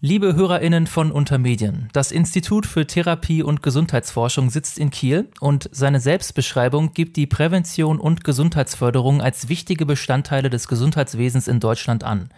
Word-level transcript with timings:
Liebe 0.00 0.36
Hörerinnen 0.36 0.86
von 0.86 1.10
Untermedien, 1.10 1.88
das 1.92 2.12
Institut 2.12 2.66
für 2.66 2.86
Therapie 2.86 3.42
und 3.42 3.64
Gesundheitsforschung 3.64 4.48
sitzt 4.48 4.78
in 4.78 4.90
Kiel 4.90 5.28
und 5.40 5.68
seine 5.72 5.98
Selbstbeschreibung 5.98 6.92
gibt 6.92 7.16
die 7.16 7.26
Prävention 7.26 7.98
und 7.98 8.22
Gesundheitsförderung 8.22 9.20
als 9.20 9.48
wichtige 9.48 9.86
Bestandteile 9.86 10.50
des 10.50 10.68
Gesundheitswesens 10.68 11.48
in 11.48 11.58
Deutschland 11.58 12.04
an. 12.04 12.28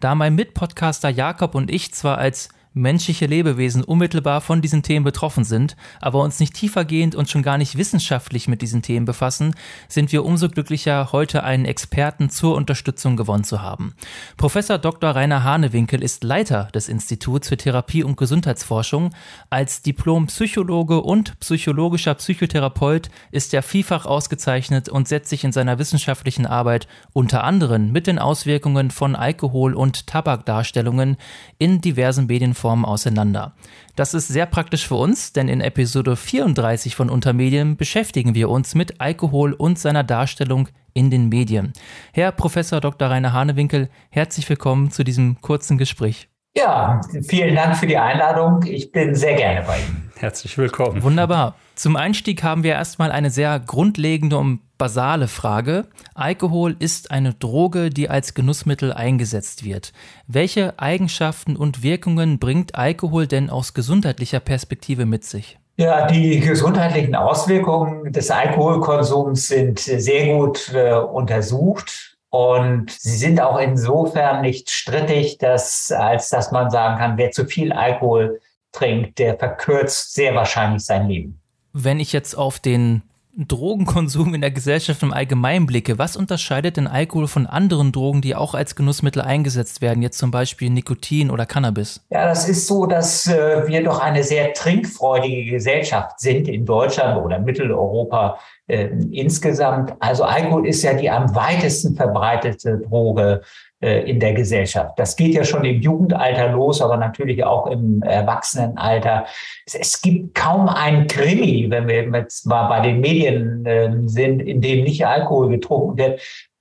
Da 0.00 0.14
mein 0.14 0.34
Mitpodcaster 0.34 1.10
Jakob 1.10 1.54
und 1.54 1.70
ich 1.70 1.92
zwar 1.92 2.16
als 2.16 2.48
menschliche 2.74 3.26
Lebewesen 3.26 3.84
unmittelbar 3.84 4.40
von 4.40 4.62
diesen 4.62 4.82
Themen 4.82 5.04
betroffen 5.04 5.44
sind, 5.44 5.76
aber 6.00 6.22
uns 6.22 6.40
nicht 6.40 6.54
tiefergehend 6.54 7.14
und 7.14 7.28
schon 7.28 7.42
gar 7.42 7.58
nicht 7.58 7.76
wissenschaftlich 7.76 8.48
mit 8.48 8.62
diesen 8.62 8.82
Themen 8.82 9.06
befassen, 9.06 9.54
sind 9.88 10.12
wir 10.12 10.24
umso 10.24 10.48
glücklicher, 10.48 11.12
heute 11.12 11.44
einen 11.44 11.64
Experten 11.64 12.30
zur 12.30 12.54
Unterstützung 12.54 13.16
gewonnen 13.16 13.44
zu 13.44 13.62
haben. 13.62 13.94
Professor 14.36 14.78
Dr. 14.78 15.10
Rainer 15.10 15.44
Hanewinkel 15.44 16.02
ist 16.02 16.24
Leiter 16.24 16.68
des 16.74 16.88
Instituts 16.88 17.48
für 17.48 17.56
Therapie 17.56 18.04
und 18.04 18.16
Gesundheitsforschung. 18.16 19.14
Als 19.50 19.82
Diplom-Psychologe 19.82 21.02
und 21.02 21.38
psychologischer 21.40 22.14
Psychotherapeut 22.14 23.10
ist 23.30 23.52
er 23.54 23.62
vielfach 23.62 24.06
ausgezeichnet 24.06 24.88
und 24.88 25.08
setzt 25.08 25.30
sich 25.30 25.44
in 25.44 25.52
seiner 25.52 25.78
wissenschaftlichen 25.78 26.46
Arbeit 26.46 26.88
unter 27.12 27.44
anderem 27.44 27.92
mit 27.92 28.06
den 28.06 28.18
Auswirkungen 28.18 28.90
von 28.90 29.16
Alkohol- 29.16 29.74
und 29.74 30.06
Tabakdarstellungen 30.06 31.16
in 31.58 31.80
diversen 31.80 32.26
Medien 32.26 32.54
Formen 32.62 32.84
auseinander. 32.84 33.54
Das 33.96 34.14
ist 34.14 34.28
sehr 34.28 34.46
praktisch 34.46 34.86
für 34.86 34.94
uns, 34.94 35.32
denn 35.32 35.48
in 35.48 35.60
Episode 35.60 36.14
34 36.14 36.94
von 36.94 37.10
Untermedien 37.10 37.76
beschäftigen 37.76 38.36
wir 38.36 38.48
uns 38.48 38.76
mit 38.76 39.00
Alkohol 39.00 39.52
und 39.52 39.80
seiner 39.80 40.04
Darstellung 40.04 40.68
in 40.94 41.10
den 41.10 41.28
Medien. 41.28 41.72
Herr 42.12 42.30
Professor 42.30 42.80
Dr. 42.80 43.10
Rainer 43.10 43.32
Hanewinkel, 43.32 43.90
herzlich 44.10 44.48
willkommen 44.48 44.92
zu 44.92 45.02
diesem 45.02 45.40
kurzen 45.40 45.76
Gespräch. 45.76 46.31
Ja, 46.54 47.00
vielen 47.26 47.54
Dank 47.54 47.76
für 47.76 47.86
die 47.86 47.96
Einladung. 47.96 48.62
Ich 48.66 48.92
bin 48.92 49.14
sehr 49.14 49.34
gerne 49.34 49.62
bei 49.66 49.78
Ihnen. 49.78 50.12
Herzlich 50.16 50.58
willkommen. 50.58 51.02
Wunderbar. 51.02 51.56
Zum 51.74 51.96
Einstieg 51.96 52.42
haben 52.42 52.62
wir 52.62 52.72
erstmal 52.72 53.10
eine 53.10 53.30
sehr 53.30 53.58
grundlegende 53.58 54.36
und 54.36 54.60
basale 54.76 55.28
Frage. 55.28 55.86
Alkohol 56.14 56.76
ist 56.78 57.10
eine 57.10 57.32
Droge, 57.32 57.88
die 57.88 58.10
als 58.10 58.34
Genussmittel 58.34 58.92
eingesetzt 58.92 59.64
wird. 59.64 59.92
Welche 60.26 60.78
Eigenschaften 60.78 61.56
und 61.56 61.82
Wirkungen 61.82 62.38
bringt 62.38 62.74
Alkohol 62.74 63.26
denn 63.26 63.48
aus 63.48 63.72
gesundheitlicher 63.72 64.40
Perspektive 64.40 65.06
mit 65.06 65.24
sich? 65.24 65.58
Ja, 65.78 66.06
die 66.06 66.38
gesundheitlichen 66.40 67.14
Auswirkungen 67.14 68.12
des 68.12 68.30
Alkoholkonsums 68.30 69.48
sind 69.48 69.78
sehr 69.78 70.36
gut 70.36 70.70
äh, 70.74 70.92
untersucht. 70.92 72.11
Und 72.34 72.90
sie 72.90 73.18
sind 73.18 73.42
auch 73.42 73.58
insofern 73.58 74.40
nicht 74.40 74.70
strittig, 74.70 75.36
dass, 75.36 75.92
als 75.92 76.30
dass 76.30 76.50
man 76.50 76.70
sagen 76.70 76.96
kann, 76.96 77.18
wer 77.18 77.30
zu 77.30 77.44
viel 77.44 77.74
Alkohol 77.74 78.40
trinkt, 78.72 79.18
der 79.18 79.36
verkürzt 79.36 80.14
sehr 80.14 80.34
wahrscheinlich 80.34 80.82
sein 80.82 81.08
Leben. 81.08 81.38
Wenn 81.74 82.00
ich 82.00 82.14
jetzt 82.14 82.34
auf 82.34 82.58
den 82.58 83.02
Drogenkonsum 83.36 84.32
in 84.32 84.40
der 84.40 84.50
Gesellschaft 84.50 85.02
im 85.02 85.12
Allgemeinen 85.12 85.66
blicke, 85.66 85.98
was 85.98 86.16
unterscheidet 86.16 86.78
denn 86.78 86.86
Alkohol 86.86 87.28
von 87.28 87.46
anderen 87.46 87.92
Drogen, 87.92 88.22
die 88.22 88.34
auch 88.34 88.54
als 88.54 88.76
Genussmittel 88.76 89.20
eingesetzt 89.20 89.82
werden, 89.82 90.02
jetzt 90.02 90.16
zum 90.16 90.30
Beispiel 90.30 90.70
Nikotin 90.70 91.30
oder 91.30 91.44
Cannabis? 91.44 92.02
Ja, 92.08 92.26
das 92.26 92.48
ist 92.48 92.66
so, 92.66 92.86
dass 92.86 93.26
äh, 93.26 93.66
wir 93.66 93.84
doch 93.84 94.00
eine 94.00 94.24
sehr 94.24 94.54
trinkfreudige 94.54 95.50
Gesellschaft 95.50 96.18
sind 96.18 96.48
in 96.48 96.64
Deutschland 96.64 97.22
oder 97.22 97.38
Mitteleuropa 97.38 98.38
äh, 98.72 98.88
insgesamt. 99.10 99.92
Also 100.00 100.24
Alkohol 100.24 100.66
ist 100.66 100.82
ja 100.82 100.94
die 100.94 101.10
am 101.10 101.34
weitesten 101.34 101.94
verbreitete 101.94 102.78
Droge 102.78 103.42
äh, 103.82 104.08
in 104.08 104.18
der 104.18 104.32
Gesellschaft. 104.32 104.98
Das 104.98 105.14
geht 105.14 105.34
ja 105.34 105.44
schon 105.44 105.64
im 105.64 105.82
Jugendalter 105.82 106.48
los, 106.52 106.80
aber 106.80 106.96
natürlich 106.96 107.44
auch 107.44 107.66
im 107.66 108.02
Erwachsenenalter. 108.02 109.26
Es, 109.66 110.00
gibt 110.00 110.34
kaum 110.34 110.70
einen 110.70 111.06
Krimi, 111.06 111.66
wenn 111.68 111.86
wir 111.86 112.04
jetzt 112.20 112.46
mal 112.46 112.68
bei 112.68 112.80
den 112.80 113.00
Medien 113.00 113.64
ähm, 113.66 114.08
sind, 114.08 114.40
in 114.40 114.62
dem 114.62 114.84
nicht 114.84 115.06
Alkohol 115.06 115.50
getrunken 115.50 115.98
wird. 115.98 116.20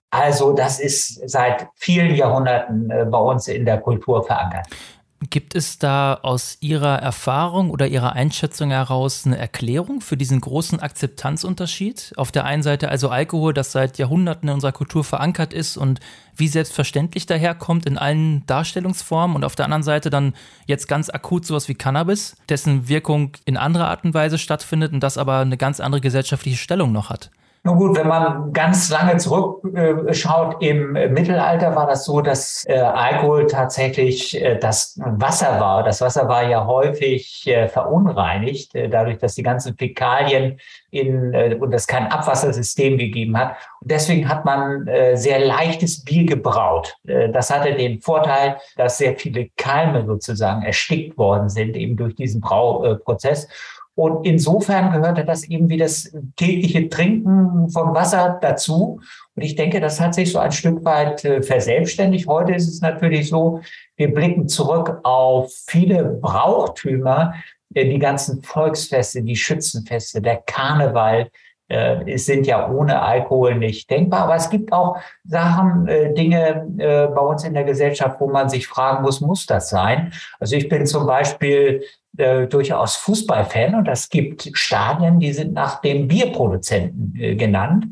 Also 0.09 0.51
das 0.51 0.81
ist 0.81 1.29
seit 1.29 1.67
vielen 1.75 2.13
Jahrhunderten 2.13 2.91
äh, 2.91 3.05
bei 3.05 3.19
uns 3.19 3.47
in 3.47 3.63
der 3.63 3.77
Kultur 3.79 4.21
verankert. 4.25 4.67
Gibt 5.29 5.53
es 5.53 5.77
da 5.77 6.15
aus 6.15 6.57
Ihrer 6.61 6.97
Erfahrung 6.97 7.69
oder 7.69 7.87
Ihrer 7.87 8.13
Einschätzung 8.13 8.71
heraus 8.71 9.27
eine 9.27 9.37
Erklärung 9.37 10.01
für 10.01 10.17
diesen 10.17 10.41
großen 10.41 10.79
Akzeptanzunterschied? 10.79 12.13
Auf 12.17 12.31
der 12.31 12.45
einen 12.45 12.63
Seite 12.63 12.89
also 12.89 13.09
Alkohol, 13.09 13.53
das 13.53 13.71
seit 13.71 13.99
Jahrhunderten 13.99 14.49
in 14.49 14.55
unserer 14.55 14.71
Kultur 14.71 15.03
verankert 15.03 15.53
ist 15.53 15.77
und 15.77 15.99
wie 16.35 16.47
selbstverständlich 16.47 17.27
daherkommt 17.27 17.85
in 17.85 17.99
allen 17.99 18.43
Darstellungsformen 18.47 19.35
und 19.35 19.43
auf 19.43 19.55
der 19.55 19.65
anderen 19.65 19.83
Seite 19.83 20.09
dann 20.09 20.33
jetzt 20.65 20.87
ganz 20.87 21.11
akut 21.11 21.45
sowas 21.45 21.67
wie 21.67 21.75
Cannabis, 21.75 22.35
dessen 22.49 22.89
Wirkung 22.89 23.37
in 23.45 23.57
anderer 23.57 23.89
Art 23.89 24.03
und 24.03 24.15
Weise 24.15 24.39
stattfindet 24.39 24.91
und 24.91 25.01
das 25.01 25.19
aber 25.19 25.37
eine 25.37 25.57
ganz 25.57 25.79
andere 25.79 26.01
gesellschaftliche 26.01 26.57
Stellung 26.57 26.91
noch 26.91 27.11
hat. 27.11 27.29
Nun 27.63 27.77
gut, 27.77 27.95
wenn 27.95 28.07
man 28.07 28.51
ganz 28.53 28.89
lange 28.89 29.17
zurückschaut, 29.17 30.63
im 30.63 30.93
Mittelalter 30.93 31.75
war 31.75 31.85
das 31.85 32.05
so, 32.05 32.21
dass 32.21 32.65
äh, 32.67 32.79
Alkohol 32.79 33.45
tatsächlich 33.45 34.41
äh, 34.41 34.57
das 34.57 34.99
Wasser 34.99 35.59
war. 35.59 35.83
Das 35.83 36.01
Wasser 36.01 36.27
war 36.27 36.49
ja 36.49 36.65
häufig 36.65 37.45
äh, 37.45 37.67
verunreinigt, 37.67 38.71
dadurch, 38.89 39.19
dass 39.19 39.35
die 39.35 39.43
ganzen 39.43 39.77
Fäkalien 39.77 40.59
in, 40.89 41.35
und 41.61 41.71
es 41.71 41.85
kein 41.85 42.07
Abwassersystem 42.07 42.97
gegeben 42.97 43.37
hat. 43.37 43.55
Und 43.79 43.91
deswegen 43.91 44.27
hat 44.27 44.43
man 44.43 44.89
sehr 45.13 45.39
leichtes 45.39 46.03
Bier 46.03 46.25
gebraut. 46.25 46.95
das 47.03 47.49
hatte 47.49 47.73
den 47.73 48.01
Vorteil, 48.01 48.57
dass 48.75 48.97
sehr 48.97 49.15
viele 49.15 49.49
Keime 49.55 50.05
sozusagen 50.05 50.63
erstickt 50.63 51.17
worden 51.17 51.47
sind, 51.47 51.77
eben 51.77 51.95
durch 51.95 52.15
diesen 52.15 52.41
Brauprozess. 52.41 53.47
Und 54.01 54.25
insofern 54.25 54.91
gehörte 54.91 55.23
das 55.23 55.43
eben 55.43 55.69
wie 55.69 55.77
das 55.77 56.11
tägliche 56.35 56.89
Trinken 56.89 57.69
von 57.69 57.93
Wasser 57.93 58.39
dazu. 58.41 58.99
Und 59.35 59.43
ich 59.43 59.53
denke, 59.53 59.79
das 59.79 60.01
hat 60.01 60.15
sich 60.15 60.31
so 60.31 60.39
ein 60.39 60.51
Stück 60.51 60.83
weit 60.83 61.23
äh, 61.23 61.43
verselbstständigt. 61.43 62.27
Heute 62.27 62.55
ist 62.55 62.67
es 62.67 62.81
natürlich 62.81 63.29
so, 63.29 63.61
wir 63.97 64.11
blicken 64.11 64.47
zurück 64.47 64.99
auf 65.03 65.53
viele 65.67 66.03
Brauchtümer, 66.03 67.35
äh, 67.75 67.87
die 67.87 67.99
ganzen 67.99 68.41
Volksfeste, 68.41 69.21
die 69.21 69.35
Schützenfeste, 69.35 70.19
der 70.19 70.37
Karneval, 70.47 71.29
äh, 71.67 72.11
es 72.11 72.25
sind 72.25 72.47
ja 72.47 72.71
ohne 72.71 73.03
Alkohol 73.03 73.53
nicht 73.53 73.87
denkbar. 73.91 74.21
Aber 74.21 74.35
es 74.35 74.49
gibt 74.49 74.73
auch 74.73 74.97
Sachen, 75.25 75.85
Dinge 76.15 76.65
bei 76.75 77.21
uns 77.21 77.43
in 77.43 77.53
der 77.53 77.65
Gesellschaft, 77.65 78.19
wo 78.19 78.31
man 78.31 78.49
sich 78.49 78.65
fragen 78.65 79.03
muss, 79.03 79.21
muss 79.21 79.45
das 79.45 79.69
sein? 79.69 80.11
Also 80.39 80.55
ich 80.55 80.67
bin 80.69 80.87
zum 80.87 81.05
Beispiel 81.05 81.83
äh, 82.17 82.47
durchaus 82.47 82.95
Fußballfan 82.97 83.75
und 83.75 83.87
es 83.87 84.09
gibt 84.09 84.49
Stadien, 84.53 85.19
die 85.19 85.33
sind 85.33 85.53
nach 85.53 85.81
dem 85.81 86.07
Bierproduzenten 86.07 87.15
äh, 87.17 87.35
genannt. 87.35 87.85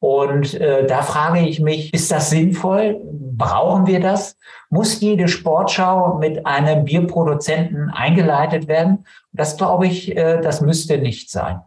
Und 0.00 0.54
äh, 0.54 0.86
da 0.86 1.02
frage 1.02 1.40
ich 1.40 1.60
mich, 1.60 1.92
ist 1.92 2.10
das 2.12 2.30
sinnvoll? 2.30 3.00
Brauchen 3.02 3.86
wir 3.86 4.00
das? 4.00 4.36
Muss 4.70 5.00
jede 5.00 5.26
Sportschau 5.26 6.18
mit 6.18 6.46
einem 6.46 6.84
Bierproduzenten 6.84 7.90
eingeleitet 7.90 8.68
werden? 8.68 9.04
Das 9.32 9.56
glaube 9.56 9.86
ich, 9.86 10.16
äh, 10.16 10.40
das 10.40 10.60
müsste 10.60 10.98
nicht 10.98 11.30
sein. 11.30 11.60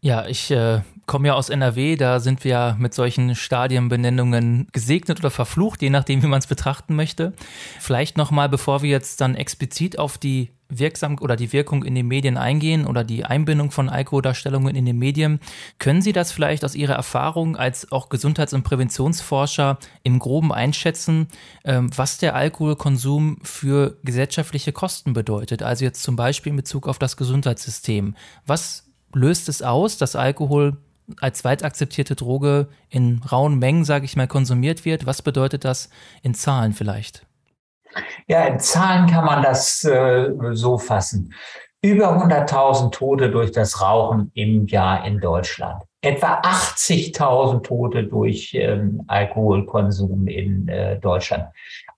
Ja, 0.00 0.26
ich 0.26 0.50
äh, 0.50 0.80
komme 1.06 1.28
ja 1.28 1.34
aus 1.34 1.48
NRW, 1.48 1.96
da 1.96 2.20
sind 2.20 2.44
wir 2.44 2.50
ja 2.50 2.76
mit 2.78 2.94
solchen 2.94 3.34
Stadienbenennungen 3.34 4.68
gesegnet 4.72 5.18
oder 5.20 5.30
verflucht, 5.30 5.82
je 5.82 5.90
nachdem, 5.90 6.22
wie 6.22 6.28
man 6.28 6.38
es 6.38 6.46
betrachten 6.46 6.94
möchte. 6.94 7.32
Vielleicht 7.80 8.16
nochmal, 8.16 8.48
bevor 8.48 8.82
wir 8.82 8.90
jetzt 8.90 9.20
dann 9.20 9.34
explizit 9.34 9.98
auf 9.98 10.18
die 10.18 10.50
Wirksam 10.68 11.18
oder 11.20 11.36
die 11.36 11.52
Wirkung 11.52 11.84
in 11.84 11.94
den 11.94 12.06
Medien 12.06 12.36
eingehen 12.36 12.86
oder 12.86 13.02
die 13.02 13.24
Einbindung 13.24 13.70
von 13.70 13.88
Alkoholdarstellungen 13.88 14.76
in 14.76 14.84
den 14.84 14.98
Medien. 14.98 15.40
Können 15.78 16.02
Sie 16.02 16.12
das 16.12 16.30
vielleicht 16.30 16.64
aus 16.64 16.74
Ihrer 16.74 16.94
Erfahrung 16.94 17.56
als 17.56 17.90
auch 17.90 18.10
Gesundheits- 18.10 18.52
und 18.52 18.64
Präventionsforscher 18.64 19.78
im 20.02 20.18
Groben 20.18 20.52
einschätzen, 20.52 21.28
ähm, 21.64 21.90
was 21.96 22.18
der 22.18 22.34
Alkoholkonsum 22.34 23.38
für 23.42 23.96
gesellschaftliche 24.04 24.72
Kosten 24.72 25.14
bedeutet? 25.14 25.62
Also 25.62 25.84
jetzt 25.84 26.02
zum 26.02 26.16
Beispiel 26.16 26.50
in 26.50 26.56
Bezug 26.56 26.86
auf 26.86 26.98
das 26.98 27.16
Gesundheitssystem. 27.16 28.14
Was 28.46 28.90
löst 29.14 29.48
es 29.48 29.62
aus, 29.62 29.96
dass 29.96 30.16
Alkohol 30.16 30.76
als 31.20 31.44
weit 31.44 31.64
akzeptierte 31.64 32.14
Droge 32.14 32.68
in 32.90 33.22
rauen 33.22 33.58
Mengen, 33.58 33.84
sage 33.84 34.04
ich 34.04 34.16
mal, 34.16 34.28
konsumiert 34.28 34.84
wird? 34.84 35.06
Was 35.06 35.22
bedeutet 35.22 35.64
das 35.64 35.88
in 36.22 36.34
Zahlen 36.34 36.74
vielleicht? 36.74 37.27
Ja, 38.26 38.44
in 38.44 38.58
Zahlen 38.58 39.06
kann 39.08 39.24
man 39.24 39.42
das 39.42 39.84
äh, 39.84 40.30
so 40.52 40.78
fassen. 40.78 41.34
Über 41.80 42.16
100.000 42.16 42.90
Tote 42.90 43.30
durch 43.30 43.52
das 43.52 43.80
Rauchen 43.80 44.30
im 44.34 44.66
Jahr 44.66 45.06
in 45.06 45.20
Deutschland. 45.20 45.84
Etwa 46.00 46.40
80.000 46.40 47.62
Tote 47.62 48.04
durch 48.04 48.52
ähm, 48.54 49.02
Alkoholkonsum 49.06 50.26
in 50.26 50.68
äh, 50.68 50.98
Deutschland. 50.98 51.46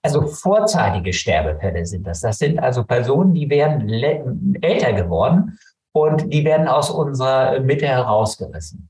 Also 0.03 0.25
vorzeitige 0.27 1.13
Sterbefälle 1.13 1.85
sind 1.85 2.07
das. 2.07 2.21
Das 2.21 2.39
sind 2.39 2.59
also 2.59 2.83
Personen, 2.83 3.33
die 3.33 3.49
werden 3.49 3.89
älter 4.61 4.93
geworden 4.93 5.57
und 5.93 6.31
die 6.31 6.43
werden 6.45 6.67
aus 6.67 6.89
unserer 6.89 7.59
Mitte 7.59 7.87
herausgerissen. 7.87 8.89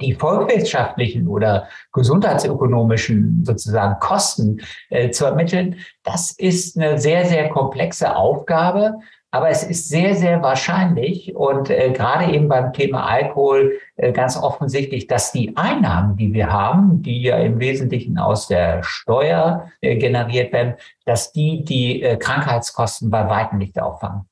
Die 0.00 0.14
volkswirtschaftlichen 0.14 1.28
oder 1.28 1.68
gesundheitsökonomischen 1.92 3.44
sozusagen 3.44 3.98
Kosten 4.00 4.60
äh, 4.90 5.10
zu 5.10 5.26
ermitteln, 5.26 5.76
das 6.04 6.32
ist 6.32 6.76
eine 6.76 6.98
sehr, 6.98 7.26
sehr 7.26 7.48
komplexe 7.48 8.16
Aufgabe. 8.16 8.94
Aber 9.30 9.50
es 9.50 9.62
ist 9.62 9.90
sehr, 9.90 10.14
sehr 10.14 10.40
wahrscheinlich 10.40 11.36
und 11.36 11.68
äh, 11.68 11.92
gerade 11.92 12.32
eben 12.32 12.48
beim 12.48 12.72
Thema 12.72 13.06
Alkohol 13.06 13.78
äh, 13.96 14.10
ganz 14.12 14.38
offensichtlich, 14.38 15.06
dass 15.06 15.32
die 15.32 15.54
Einnahmen, 15.54 16.16
die 16.16 16.32
wir 16.32 16.50
haben, 16.50 17.02
die 17.02 17.24
ja 17.24 17.36
im 17.36 17.60
Wesentlichen 17.60 18.16
aus 18.16 18.48
der 18.48 18.82
Steuer 18.82 19.70
äh, 19.82 19.96
generiert 19.96 20.54
werden, 20.54 20.76
dass 21.04 21.30
die 21.32 21.62
die 21.62 22.02
äh, 22.02 22.16
Krankheitskosten 22.16 23.10
bei 23.10 23.28
weitem 23.28 23.58
nicht 23.58 23.78
auffangen. 23.78 24.22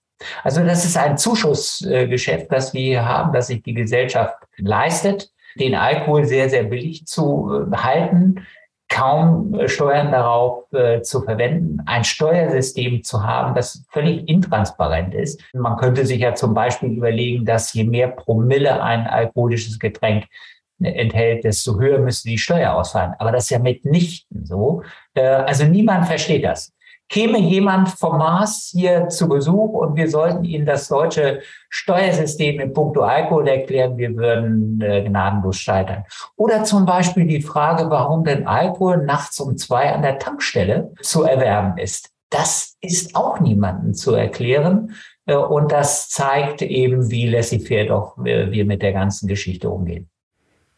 Also 0.43 0.65
das 0.65 0.87
ist 0.87 0.97
ein 0.97 1.19
Zuschussgeschäft, 1.19 2.51
das 2.51 2.73
wir 2.73 2.81
hier 2.81 3.05
haben, 3.05 3.35
das 3.35 3.49
sich 3.49 3.63
die 3.63 3.75
Gesellschaft 3.75 4.37
leistet, 4.57 5.31
den 5.59 5.75
Alkohol 5.75 6.25
sehr, 6.25 6.49
sehr 6.49 6.65
billig 6.65 7.07
zu 7.07 7.67
äh, 7.73 7.77
halten 7.77 8.47
kaum 8.89 9.59
Steuern 9.67 10.13
darauf 10.13 10.73
äh, 10.73 11.03
zu 11.03 11.23
verwenden, 11.23 11.83
ein 11.87 12.05
Steuersystem 12.05 13.03
zu 13.03 13.25
haben, 13.25 13.55
das 13.55 13.85
völlig 13.91 14.29
intransparent 14.29 15.13
ist. 15.15 15.43
Man 15.53 15.77
könnte 15.77 16.07
sich 16.07 16.21
ja 16.21 16.35
zum 16.35 16.55
Beispiel 16.55 16.91
überlegen, 16.91 17.45
dass 17.45 17.73
je 17.73 17.85
mehr 17.85 18.09
Promille 18.09 18.81
ein 18.83 19.07
alkoholisches 19.07 19.79
Getränk 19.79 20.27
äh, 20.81 20.91
enthält, 20.91 21.45
desto 21.45 21.81
höher 21.81 21.99
müsste 21.99 22.29
die 22.29 22.39
Steuer 22.39 22.75
ausfallen. 22.75 23.15
Aber 23.19 23.33
das 23.33 23.45
ist 23.45 23.51
ja 23.51 23.59
mitnichten 23.59 24.47
so. 24.47 24.83
Also 25.15 25.65
niemand 25.65 26.07
versteht 26.07 26.45
das 26.45 26.76
käme 27.09 27.39
jemand 27.39 27.89
vom 27.91 28.19
Mars 28.19 28.71
hier 28.73 29.09
zu 29.09 29.29
Besuch 29.29 29.73
und 29.73 29.97
wir 29.97 30.11
sollten 30.11 30.45
Ihnen 30.45 30.67
das 30.67 30.89
deutsche 30.89 31.41
Steuersystem 31.71 32.61
in 32.61 32.73
puncto 32.73 33.03
Alkohol 33.03 33.49
erklären, 33.49 33.97
wir 33.97 34.17
würden 34.17 34.81
äh, 34.81 35.03
gnadenlos 35.03 35.59
scheitern. 35.59 36.05
Oder 36.37 36.65
zum 36.65 36.85
Beispiel 36.87 37.27
die 37.27 37.43
Frage, 37.43 37.91
warum 37.91 38.25
denn 38.25 38.47
Alkohol 38.47 39.05
nachts 39.05 39.39
um 39.41 39.57
zwei 39.57 39.93
an 39.93 40.03
der 40.03 40.19
Tankstelle 40.19 40.93
zu 41.03 41.23
erwerben 41.23 41.79
ist. 41.79 42.11
Das 42.31 42.77
ist 42.81 43.15
auch 43.15 43.41
niemandem 43.41 43.95
zu 43.95 44.15
erklären. 44.15 44.95
Äh, 45.27 45.37
und 45.37 45.73
das 45.73 46.09
zeigt 46.09 46.63
eben, 46.63 47.11
wie 47.11 47.29
laissez-faire 47.29 47.87
doch 47.87 48.19
äh, 48.25 48.51
wir 48.51 48.65
mit 48.65 48.83
der 48.83 48.93
ganzen 48.93 49.29
Geschichte 49.29 49.71
umgehen. 49.71 50.11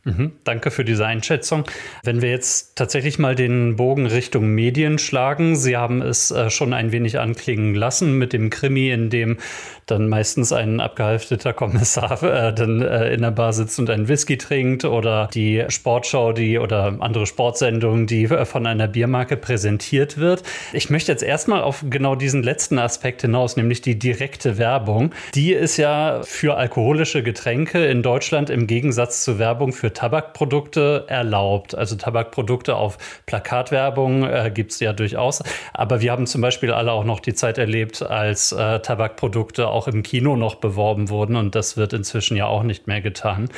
Mhm, 0.09 0.33
danke 0.45 0.71
für 0.71 0.87
diese 0.87 1.05
Einschätzung. 1.05 1.65
Wenn 2.03 2.23
wir 2.23 2.31
jetzt 2.31 2.77
tatsächlich 2.77 3.19
mal 3.19 3.35
den 3.35 3.77
Bogen 3.77 4.07
Richtung 4.07 4.49
Medien 4.49 4.99
schlagen, 4.99 5.55
Sie 5.55 5.77
haben 5.77 6.01
es 6.01 6.31
äh, 6.31 6.49
schon 6.49 6.73
ein 6.73 6.93
wenig 6.93 7.19
anklingen 7.19 7.75
lassen 7.75 8.17
mit 8.17 8.33
dem 8.33 8.49
Krimi, 8.49 8.91
in 8.91 9.11
dem 9.11 9.37
dann 9.85 10.09
meistens 10.09 10.51
ein 10.51 10.81
abgehalfteter 10.81 11.53
Kommissar 11.59 12.23
äh, 12.23 12.55
dann 12.55 12.81
äh, 12.81 13.13
in 13.13 13.21
der 13.21 13.33
Bar 13.33 13.53
sitzt 13.53 13.79
und 13.79 13.91
einen 13.91 14.09
Whisky 14.09 14.39
trinkt 14.39 14.87
oder 14.87 15.29
die 15.35 15.67
Sportschau, 15.69 16.33
die 16.33 16.59
oder 16.59 16.97
andere 17.01 17.27
Sportsendungen, 17.27 18.07
die 18.07 18.25
äh, 18.25 18.47
von 18.47 18.67
einer 18.67 18.89
Biermarke 18.89 19.37
präsentiert 19.37 20.17
wird. 20.17 20.43
Ich 20.73 20.89
möchte 20.89 21.13
jetzt 21.13 21.23
erstmal 21.23 21.61
auf 21.61 21.85
genau 21.91 22.15
diesen 22.15 22.43
letzten 22.43 22.79
Aspekt 22.79 23.21
hinaus, 23.21 23.59
nämlich 23.59 23.83
die 23.83 23.99
direkte 23.99 24.57
Werbung. 24.57 25.13
Die 25.35 25.53
ist 25.53 25.77
ja 25.77 26.23
für 26.23 26.57
alkoholische 26.57 27.23
Getränke 27.23 27.85
in 27.85 28.03
Deutschland 28.03 28.49
im 28.49 28.67
Gegensatz 28.67 29.23
zur 29.23 29.39
Werbung 29.39 29.75
für 29.75 29.93
Tabakprodukte 29.99 31.06
erlaubt. 31.09 31.75
Also 31.75 31.97
Tabakprodukte 31.97 32.77
auf 32.77 32.99
Plakatwerbung 33.27 34.23
äh, 34.23 34.53
gibt 34.55 34.71
es 34.71 34.79
ja 34.79 34.93
durchaus. 34.93 35.43
Aber 35.75 36.00
wir 36.00 36.12
haben 36.12 36.29
zum 36.29 36.41
Beispiel 36.41 36.71
alle 36.71 36.93
auch 36.93 37.03
noch 37.03 37.19
die 37.19 37.35
Zeit 37.35 37.59
erlebt, 37.59 38.03
als 38.03 38.53
äh, 38.53 38.79
Tabakprodukte 38.79 39.67
auch 39.67 39.89
im 39.89 40.05
Kino 40.05 40.37
noch 40.37 40.55
beworben 40.55 41.09
wurden. 41.09 41.35
Und 41.35 41.56
das 41.56 41.77
wird 41.77 41.95
inzwischen 41.95 42.37
ja 42.37 42.47
auch 42.47 42.62
nicht 42.62 42.87
mehr 42.87 43.00
getan. 43.00 43.49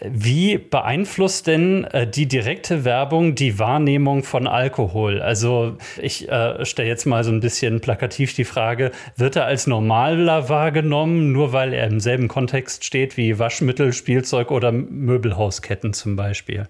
Wie 0.00 0.58
beeinflusst 0.58 1.48
denn 1.48 1.82
äh, 1.86 2.06
die 2.06 2.28
direkte 2.28 2.84
Werbung 2.84 3.34
die 3.34 3.58
Wahrnehmung 3.58 4.22
von 4.22 4.46
Alkohol? 4.46 5.20
Also 5.20 5.78
ich 6.00 6.28
äh, 6.28 6.64
stelle 6.64 6.86
jetzt 6.86 7.06
mal 7.06 7.24
so 7.24 7.32
ein 7.32 7.40
bisschen 7.40 7.80
plakativ 7.80 8.34
die 8.34 8.44
Frage, 8.44 8.92
wird 9.16 9.34
er 9.34 9.46
als 9.46 9.66
normaler 9.66 10.48
wahrgenommen, 10.48 11.32
nur 11.32 11.52
weil 11.52 11.72
er 11.72 11.88
im 11.88 11.98
selben 11.98 12.28
Kontext 12.28 12.84
steht 12.84 13.16
wie 13.16 13.40
Waschmittel, 13.40 13.92
Spielzeug 13.92 14.52
oder 14.52 14.70
Möbelhausketten? 14.70 15.77
Produkten 15.78 15.92
zum 15.92 16.16
Beispiel? 16.16 16.68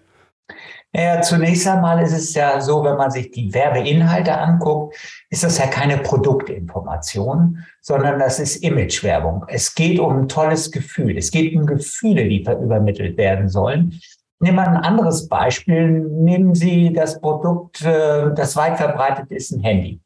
Ja, 0.94 1.20
zunächst 1.20 1.66
einmal 1.68 2.02
ist 2.02 2.12
es 2.12 2.34
ja 2.34 2.60
so, 2.60 2.82
wenn 2.82 2.96
man 2.96 3.10
sich 3.10 3.30
die 3.30 3.52
Werbeinhalte 3.52 4.36
anguckt, 4.36 4.96
ist 5.28 5.44
das 5.44 5.58
ja 5.58 5.66
keine 5.66 5.98
Produktinformation, 5.98 7.62
sondern 7.82 8.18
das 8.18 8.40
ist 8.40 8.56
Imagewerbung. 8.56 9.44
Es 9.48 9.74
geht 9.74 9.98
um 10.00 10.20
ein 10.20 10.28
tolles 10.28 10.70
Gefühl. 10.70 11.18
Es 11.18 11.30
geht 11.30 11.54
um 11.54 11.66
Gefühle, 11.66 12.26
die 12.26 12.40
übermittelt 12.40 13.18
werden 13.18 13.50
sollen. 13.50 14.00
Nehmen 14.40 14.56
wir 14.56 14.66
ein 14.66 14.76
anderes 14.76 15.28
Beispiel. 15.28 16.00
Nehmen 16.00 16.54
Sie 16.54 16.92
das 16.94 17.20
Produkt, 17.20 17.82
äh, 17.82 18.32
das 18.34 18.56
weit 18.56 18.78
verbreitet 18.78 19.30
ist, 19.30 19.50
ein 19.50 19.60
Handy. 19.60 20.00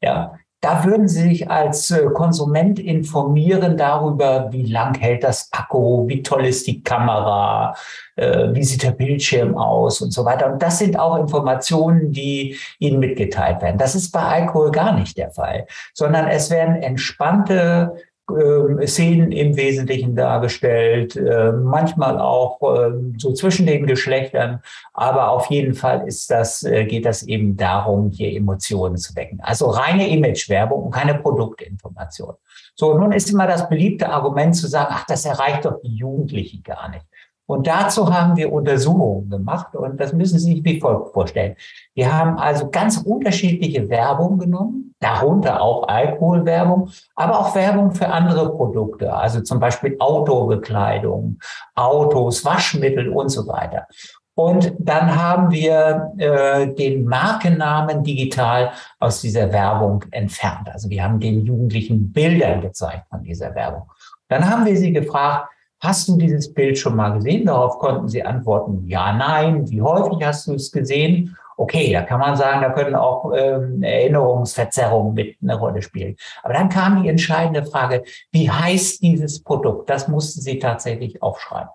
Ja, 0.00 0.38
da 0.60 0.84
würden 0.84 1.06
Sie 1.06 1.22
sich 1.22 1.50
als 1.50 1.90
äh, 1.90 2.06
Konsument 2.06 2.80
informieren 2.80 3.76
darüber, 3.76 4.48
wie 4.50 4.66
lang 4.66 4.98
hält 4.98 5.22
das 5.22 5.48
Akku, 5.52 6.08
wie 6.08 6.22
toll 6.22 6.46
ist 6.46 6.66
die 6.66 6.82
Kamera, 6.82 7.74
äh, 8.16 8.48
wie 8.52 8.64
sieht 8.64 8.82
der 8.82 8.90
Bildschirm 8.90 9.56
aus 9.56 10.00
und 10.00 10.12
so 10.12 10.24
weiter. 10.24 10.52
Und 10.52 10.60
das 10.60 10.78
sind 10.78 10.98
auch 10.98 11.16
Informationen, 11.16 12.10
die 12.10 12.56
Ihnen 12.80 12.98
mitgeteilt 12.98 13.62
werden. 13.62 13.78
Das 13.78 13.94
ist 13.94 14.10
bei 14.10 14.22
Alkohol 14.22 14.72
gar 14.72 14.98
nicht 14.98 15.16
der 15.16 15.30
Fall, 15.30 15.66
sondern 15.94 16.26
es 16.26 16.50
werden 16.50 16.76
entspannte 16.82 17.94
äh, 18.30 18.86
Szenen 18.86 19.32
im 19.32 19.56
Wesentlichen 19.56 20.14
dargestellt, 20.14 21.16
äh, 21.16 21.52
manchmal 21.52 22.18
auch 22.18 22.60
äh, 22.62 22.92
so 23.16 23.32
zwischen 23.32 23.66
den 23.66 23.86
Geschlechtern, 23.86 24.60
aber 24.92 25.30
auf 25.30 25.46
jeden 25.46 25.74
Fall 25.74 26.06
ist 26.06 26.30
das, 26.30 26.62
äh, 26.62 26.84
geht 26.84 27.04
das 27.04 27.22
eben 27.22 27.56
darum, 27.56 28.10
hier 28.10 28.32
Emotionen 28.36 28.96
zu 28.96 29.14
wecken. 29.16 29.40
Also 29.42 29.68
reine 29.68 30.08
Imagewerbung 30.08 30.84
und 30.84 30.90
keine 30.90 31.14
Produktinformation. 31.14 32.34
So, 32.74 32.96
nun 32.96 33.12
ist 33.12 33.30
immer 33.30 33.46
das 33.46 33.68
beliebte 33.68 34.08
Argument 34.08 34.54
zu 34.54 34.68
sagen, 34.68 34.88
ach, 34.90 35.04
das 35.06 35.24
erreicht 35.24 35.64
doch 35.64 35.80
die 35.82 35.96
Jugendlichen 35.96 36.62
gar 36.62 36.88
nicht. 36.90 37.04
Und 37.48 37.66
dazu 37.66 38.12
haben 38.12 38.36
wir 38.36 38.52
Untersuchungen 38.52 39.30
gemacht 39.30 39.74
und 39.74 39.98
das 39.98 40.12
müssen 40.12 40.38
Sie 40.38 40.52
sich 40.52 40.64
wie 40.64 40.78
folgt 40.78 41.14
vorstellen. 41.14 41.56
Wir 41.94 42.12
haben 42.12 42.38
also 42.38 42.70
ganz 42.70 42.98
unterschiedliche 42.98 43.88
Werbung 43.88 44.38
genommen, 44.38 44.87
darunter 45.00 45.60
auch 45.60 45.86
Alkoholwerbung, 45.88 46.90
aber 47.14 47.38
auch 47.38 47.54
Werbung 47.54 47.92
für 47.92 48.08
andere 48.08 48.50
Produkte, 48.50 49.12
also 49.12 49.40
zum 49.40 49.60
Beispiel 49.60 49.96
Autobekleidung, 49.98 51.38
Autos, 51.74 52.44
Waschmittel 52.44 53.08
und 53.08 53.28
so 53.28 53.46
weiter. 53.46 53.86
Und 54.34 54.72
dann 54.78 55.16
haben 55.20 55.50
wir 55.50 56.12
äh, 56.16 56.72
den 56.72 57.04
Markennamen 57.04 58.04
digital 58.04 58.70
aus 59.00 59.20
dieser 59.20 59.52
Werbung 59.52 60.04
entfernt. 60.12 60.68
Also 60.72 60.88
wir 60.90 61.02
haben 61.02 61.18
den 61.18 61.44
Jugendlichen 61.44 62.12
Bildern 62.12 62.60
gezeigt 62.60 63.04
von 63.10 63.24
dieser 63.24 63.54
Werbung. 63.56 63.90
Dann 64.28 64.48
haben 64.48 64.64
wir 64.64 64.76
sie 64.76 64.92
gefragt, 64.92 65.48
Hast 65.80 66.08
du 66.08 66.16
dieses 66.16 66.52
Bild 66.52 66.76
schon 66.76 66.96
mal 66.96 67.10
gesehen? 67.10 67.46
Darauf 67.46 67.78
konnten 67.78 68.08
sie 68.08 68.24
antworten, 68.24 68.84
ja, 68.88 69.12
nein. 69.12 69.70
Wie 69.70 69.80
häufig 69.80 70.26
hast 70.26 70.48
du 70.48 70.54
es 70.54 70.72
gesehen? 70.72 71.36
Okay, 71.60 71.92
da 71.92 72.02
kann 72.02 72.20
man 72.20 72.36
sagen, 72.36 72.62
da 72.62 72.70
können 72.70 72.94
auch 72.94 73.32
ähm, 73.36 73.82
Erinnerungsverzerrungen 73.82 75.12
mit 75.12 75.38
eine 75.42 75.58
Rolle 75.58 75.82
spielen. 75.82 76.14
Aber 76.44 76.54
dann 76.54 76.68
kam 76.68 77.02
die 77.02 77.08
entscheidende 77.08 77.64
Frage, 77.64 78.04
wie 78.30 78.48
heißt 78.48 79.02
dieses 79.02 79.42
Produkt? 79.42 79.90
Das 79.90 80.06
mussten 80.06 80.40
sie 80.40 80.60
tatsächlich 80.60 81.20
aufschreiben. 81.20 81.70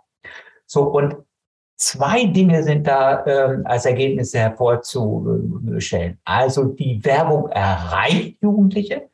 So, 0.65 0.83
und 0.83 1.17
zwei 1.75 2.23
Dinge 2.27 2.63
sind 2.63 2.87
da 2.87 3.25
ähm, 3.25 3.63
als 3.65 3.85
Ergebnisse 3.85 4.39
hervorzustellen. 4.39 6.17
Also 6.23 6.63
die 6.63 7.03
Werbung 7.03 7.49
erreicht 7.49 8.37
Jugendliche. 8.41 9.09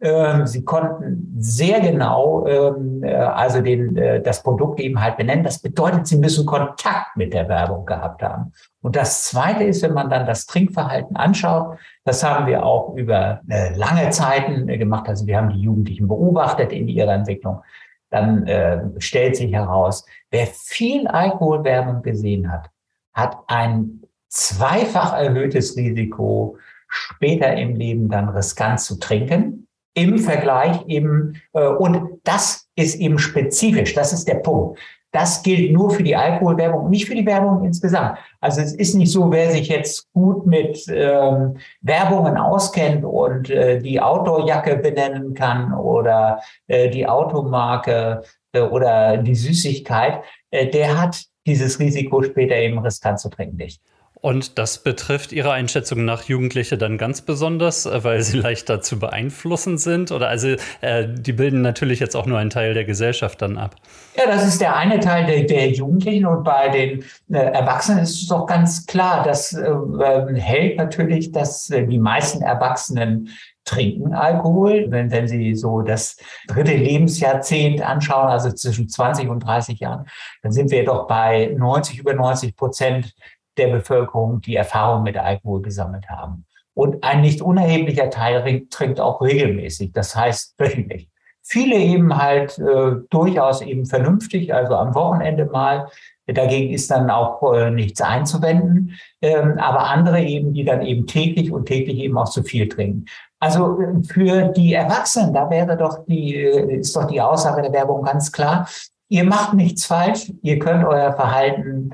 Ähm, 0.00 0.46
sie 0.46 0.64
konnten 0.64 1.34
sehr 1.38 1.80
genau 1.80 2.46
ähm, 2.46 3.02
äh, 3.02 3.14
also 3.14 3.60
den, 3.60 3.96
äh, 3.96 4.22
das 4.22 4.44
Produkt 4.44 4.78
eben 4.78 5.00
halt 5.00 5.16
benennen. 5.16 5.42
Das 5.42 5.58
bedeutet, 5.58 6.06
Sie 6.06 6.18
müssen 6.18 6.46
Kontakt 6.46 7.16
mit 7.16 7.34
der 7.34 7.48
Werbung 7.48 7.84
gehabt 7.84 8.22
haben. 8.22 8.52
Und 8.80 8.94
das 8.94 9.24
Zweite 9.24 9.64
ist, 9.64 9.82
wenn 9.82 9.94
man 9.94 10.08
dann 10.08 10.24
das 10.24 10.46
Trinkverhalten 10.46 11.16
anschaut, 11.16 11.78
das 12.04 12.22
haben 12.22 12.46
wir 12.46 12.64
auch 12.64 12.94
über 12.94 13.40
äh, 13.48 13.74
lange 13.74 14.10
Zeiten 14.10 14.68
gemacht. 14.68 15.08
Also 15.08 15.26
wir 15.26 15.36
haben 15.36 15.50
die 15.50 15.62
Jugendlichen 15.62 16.06
beobachtet 16.06 16.72
in 16.72 16.86
ihrer 16.86 17.14
Entwicklung. 17.14 17.62
Dann 18.10 18.46
äh, 18.46 18.80
stellt 18.98 19.34
sich 19.34 19.52
heraus, 19.52 20.06
wer 20.30 20.46
viel 20.46 21.08
Alkoholwerbung 21.08 22.02
gesehen 22.02 22.52
hat, 22.52 22.70
hat 23.14 23.36
ein 23.48 24.02
zweifach 24.28 25.18
erhöhtes 25.18 25.76
Risiko, 25.76 26.56
später 26.86 27.52
im 27.54 27.74
Leben 27.74 28.08
dann 28.08 28.28
riskant 28.28 28.78
zu 28.78 29.00
trinken 29.00 29.57
im 29.98 30.18
Vergleich 30.18 30.86
eben, 30.86 31.40
äh, 31.52 31.66
und 31.66 32.20
das 32.24 32.68
ist 32.76 32.96
eben 32.96 33.18
spezifisch, 33.18 33.94
das 33.94 34.12
ist 34.12 34.28
der 34.28 34.36
Punkt. 34.36 34.78
Das 35.10 35.42
gilt 35.42 35.72
nur 35.72 35.90
für 35.90 36.02
die 36.02 36.14
Alkoholwerbung 36.14 36.90
nicht 36.90 37.06
für 37.06 37.14
die 37.14 37.24
Werbung 37.24 37.64
insgesamt. 37.64 38.18
Also 38.40 38.60
es 38.60 38.74
ist 38.74 38.94
nicht 38.94 39.10
so, 39.10 39.32
wer 39.32 39.50
sich 39.50 39.68
jetzt 39.68 40.12
gut 40.12 40.46
mit 40.46 40.84
ähm, 40.88 41.56
Werbungen 41.80 42.36
auskennt 42.36 43.04
und 43.04 43.48
äh, 43.48 43.80
die 43.80 44.00
Outdoorjacke 44.00 44.76
benennen 44.76 45.32
kann 45.32 45.72
oder 45.72 46.40
äh, 46.66 46.90
die 46.90 47.06
Automarke 47.06 48.22
äh, 48.52 48.60
oder 48.60 49.16
die 49.16 49.34
Süßigkeit, 49.34 50.22
äh, 50.50 50.66
der 50.66 51.00
hat 51.00 51.24
dieses 51.46 51.80
Risiko 51.80 52.22
später 52.22 52.56
eben 52.56 52.78
riskant 52.78 53.18
zu 53.18 53.30
trinken 53.30 53.56
nicht. 53.56 53.80
Und 54.20 54.58
das 54.58 54.78
betrifft 54.82 55.32
Ihrer 55.32 55.52
Einschätzung 55.52 56.04
nach 56.04 56.24
Jugendliche 56.24 56.76
dann 56.76 56.98
ganz 56.98 57.20
besonders, 57.20 57.86
äh, 57.86 58.02
weil 58.04 58.22
sie 58.22 58.38
leichter 58.38 58.80
zu 58.80 58.98
beeinflussen 58.98 59.78
sind? 59.78 60.10
Oder 60.12 60.28
also 60.28 60.56
äh, 60.80 61.06
die 61.08 61.32
bilden 61.32 61.62
natürlich 61.62 62.00
jetzt 62.00 62.16
auch 62.16 62.26
nur 62.26 62.38
einen 62.38 62.50
Teil 62.50 62.74
der 62.74 62.84
Gesellschaft 62.84 63.40
dann 63.42 63.58
ab. 63.58 63.76
Ja, 64.16 64.26
das 64.26 64.46
ist 64.46 64.60
der 64.60 64.76
eine 64.76 64.98
Teil 65.00 65.26
der, 65.26 65.44
der 65.44 65.70
Jugendlichen 65.70 66.26
und 66.26 66.42
bei 66.42 66.68
den 66.68 67.04
äh, 67.32 67.38
Erwachsenen 67.38 68.00
ist 68.00 68.22
es 68.22 68.26
doch 68.26 68.46
ganz 68.46 68.86
klar, 68.86 69.22
das 69.22 69.52
äh, 69.52 69.68
ähm, 69.68 70.34
hält 70.34 70.76
natürlich, 70.76 71.30
dass 71.30 71.70
äh, 71.70 71.86
die 71.86 71.98
meisten 71.98 72.42
Erwachsenen 72.42 73.28
trinken 73.64 74.14
Alkohol. 74.14 74.86
Wenn, 74.88 75.10
wenn 75.10 75.28
Sie 75.28 75.54
so 75.54 75.82
das 75.82 76.16
dritte 76.48 76.74
Lebensjahrzehnt 76.74 77.82
anschauen, 77.82 78.28
also 78.28 78.50
zwischen 78.50 78.88
20 78.88 79.28
und 79.28 79.40
30 79.40 79.78
Jahren, 79.78 80.06
dann 80.42 80.52
sind 80.52 80.70
wir 80.70 80.84
doch 80.84 81.06
bei 81.06 81.54
90, 81.56 81.98
über 81.98 82.14
90 82.14 82.56
Prozent 82.56 83.14
der 83.58 83.68
Bevölkerung, 83.68 84.40
die 84.40 84.56
Erfahrung 84.56 85.02
mit 85.02 85.16
Alkohol 85.16 85.62
gesammelt 85.62 86.08
haben. 86.08 86.46
Und 86.74 87.02
ein 87.02 87.22
nicht 87.22 87.42
unerheblicher 87.42 88.08
Teil 88.08 88.66
trinkt 88.70 89.00
auch 89.00 89.20
regelmäßig, 89.20 89.92
das 89.92 90.14
heißt 90.14 90.54
wöchentlich. 90.58 91.08
Viele 91.42 91.76
eben 91.76 92.16
halt 92.16 92.58
äh, 92.58 92.96
durchaus 93.08 93.62
eben 93.62 93.86
vernünftig, 93.86 94.52
also 94.52 94.74
am 94.74 94.94
Wochenende 94.94 95.46
mal. 95.46 95.88
Dagegen 96.26 96.74
ist 96.74 96.90
dann 96.90 97.08
auch 97.10 97.54
äh, 97.54 97.70
nichts 97.70 98.02
einzuwenden. 98.02 98.94
Ähm, 99.22 99.58
aber 99.58 99.88
andere 99.88 100.20
eben, 100.20 100.52
die 100.52 100.64
dann 100.64 100.82
eben 100.82 101.06
täglich 101.06 101.50
und 101.50 101.64
täglich 101.66 101.98
eben 101.98 102.18
auch 102.18 102.28
zu 102.28 102.42
viel 102.42 102.68
trinken. 102.68 103.06
Also 103.40 103.80
äh, 103.80 104.02
für 104.04 104.48
die 104.48 104.74
Erwachsenen, 104.74 105.32
da 105.32 105.48
wäre 105.48 105.76
doch 105.76 106.04
die, 106.06 106.36
äh, 106.36 106.80
ist 106.80 106.94
doch 106.94 107.06
die 107.06 107.20
Aussage 107.20 107.62
der 107.62 107.72
Werbung 107.72 108.02
ganz 108.04 108.30
klar. 108.30 108.68
Ihr 109.08 109.24
macht 109.24 109.54
nichts 109.54 109.86
falsch. 109.86 110.30
Ihr 110.42 110.58
könnt 110.58 110.84
euer 110.84 111.14
Verhalten 111.14 111.90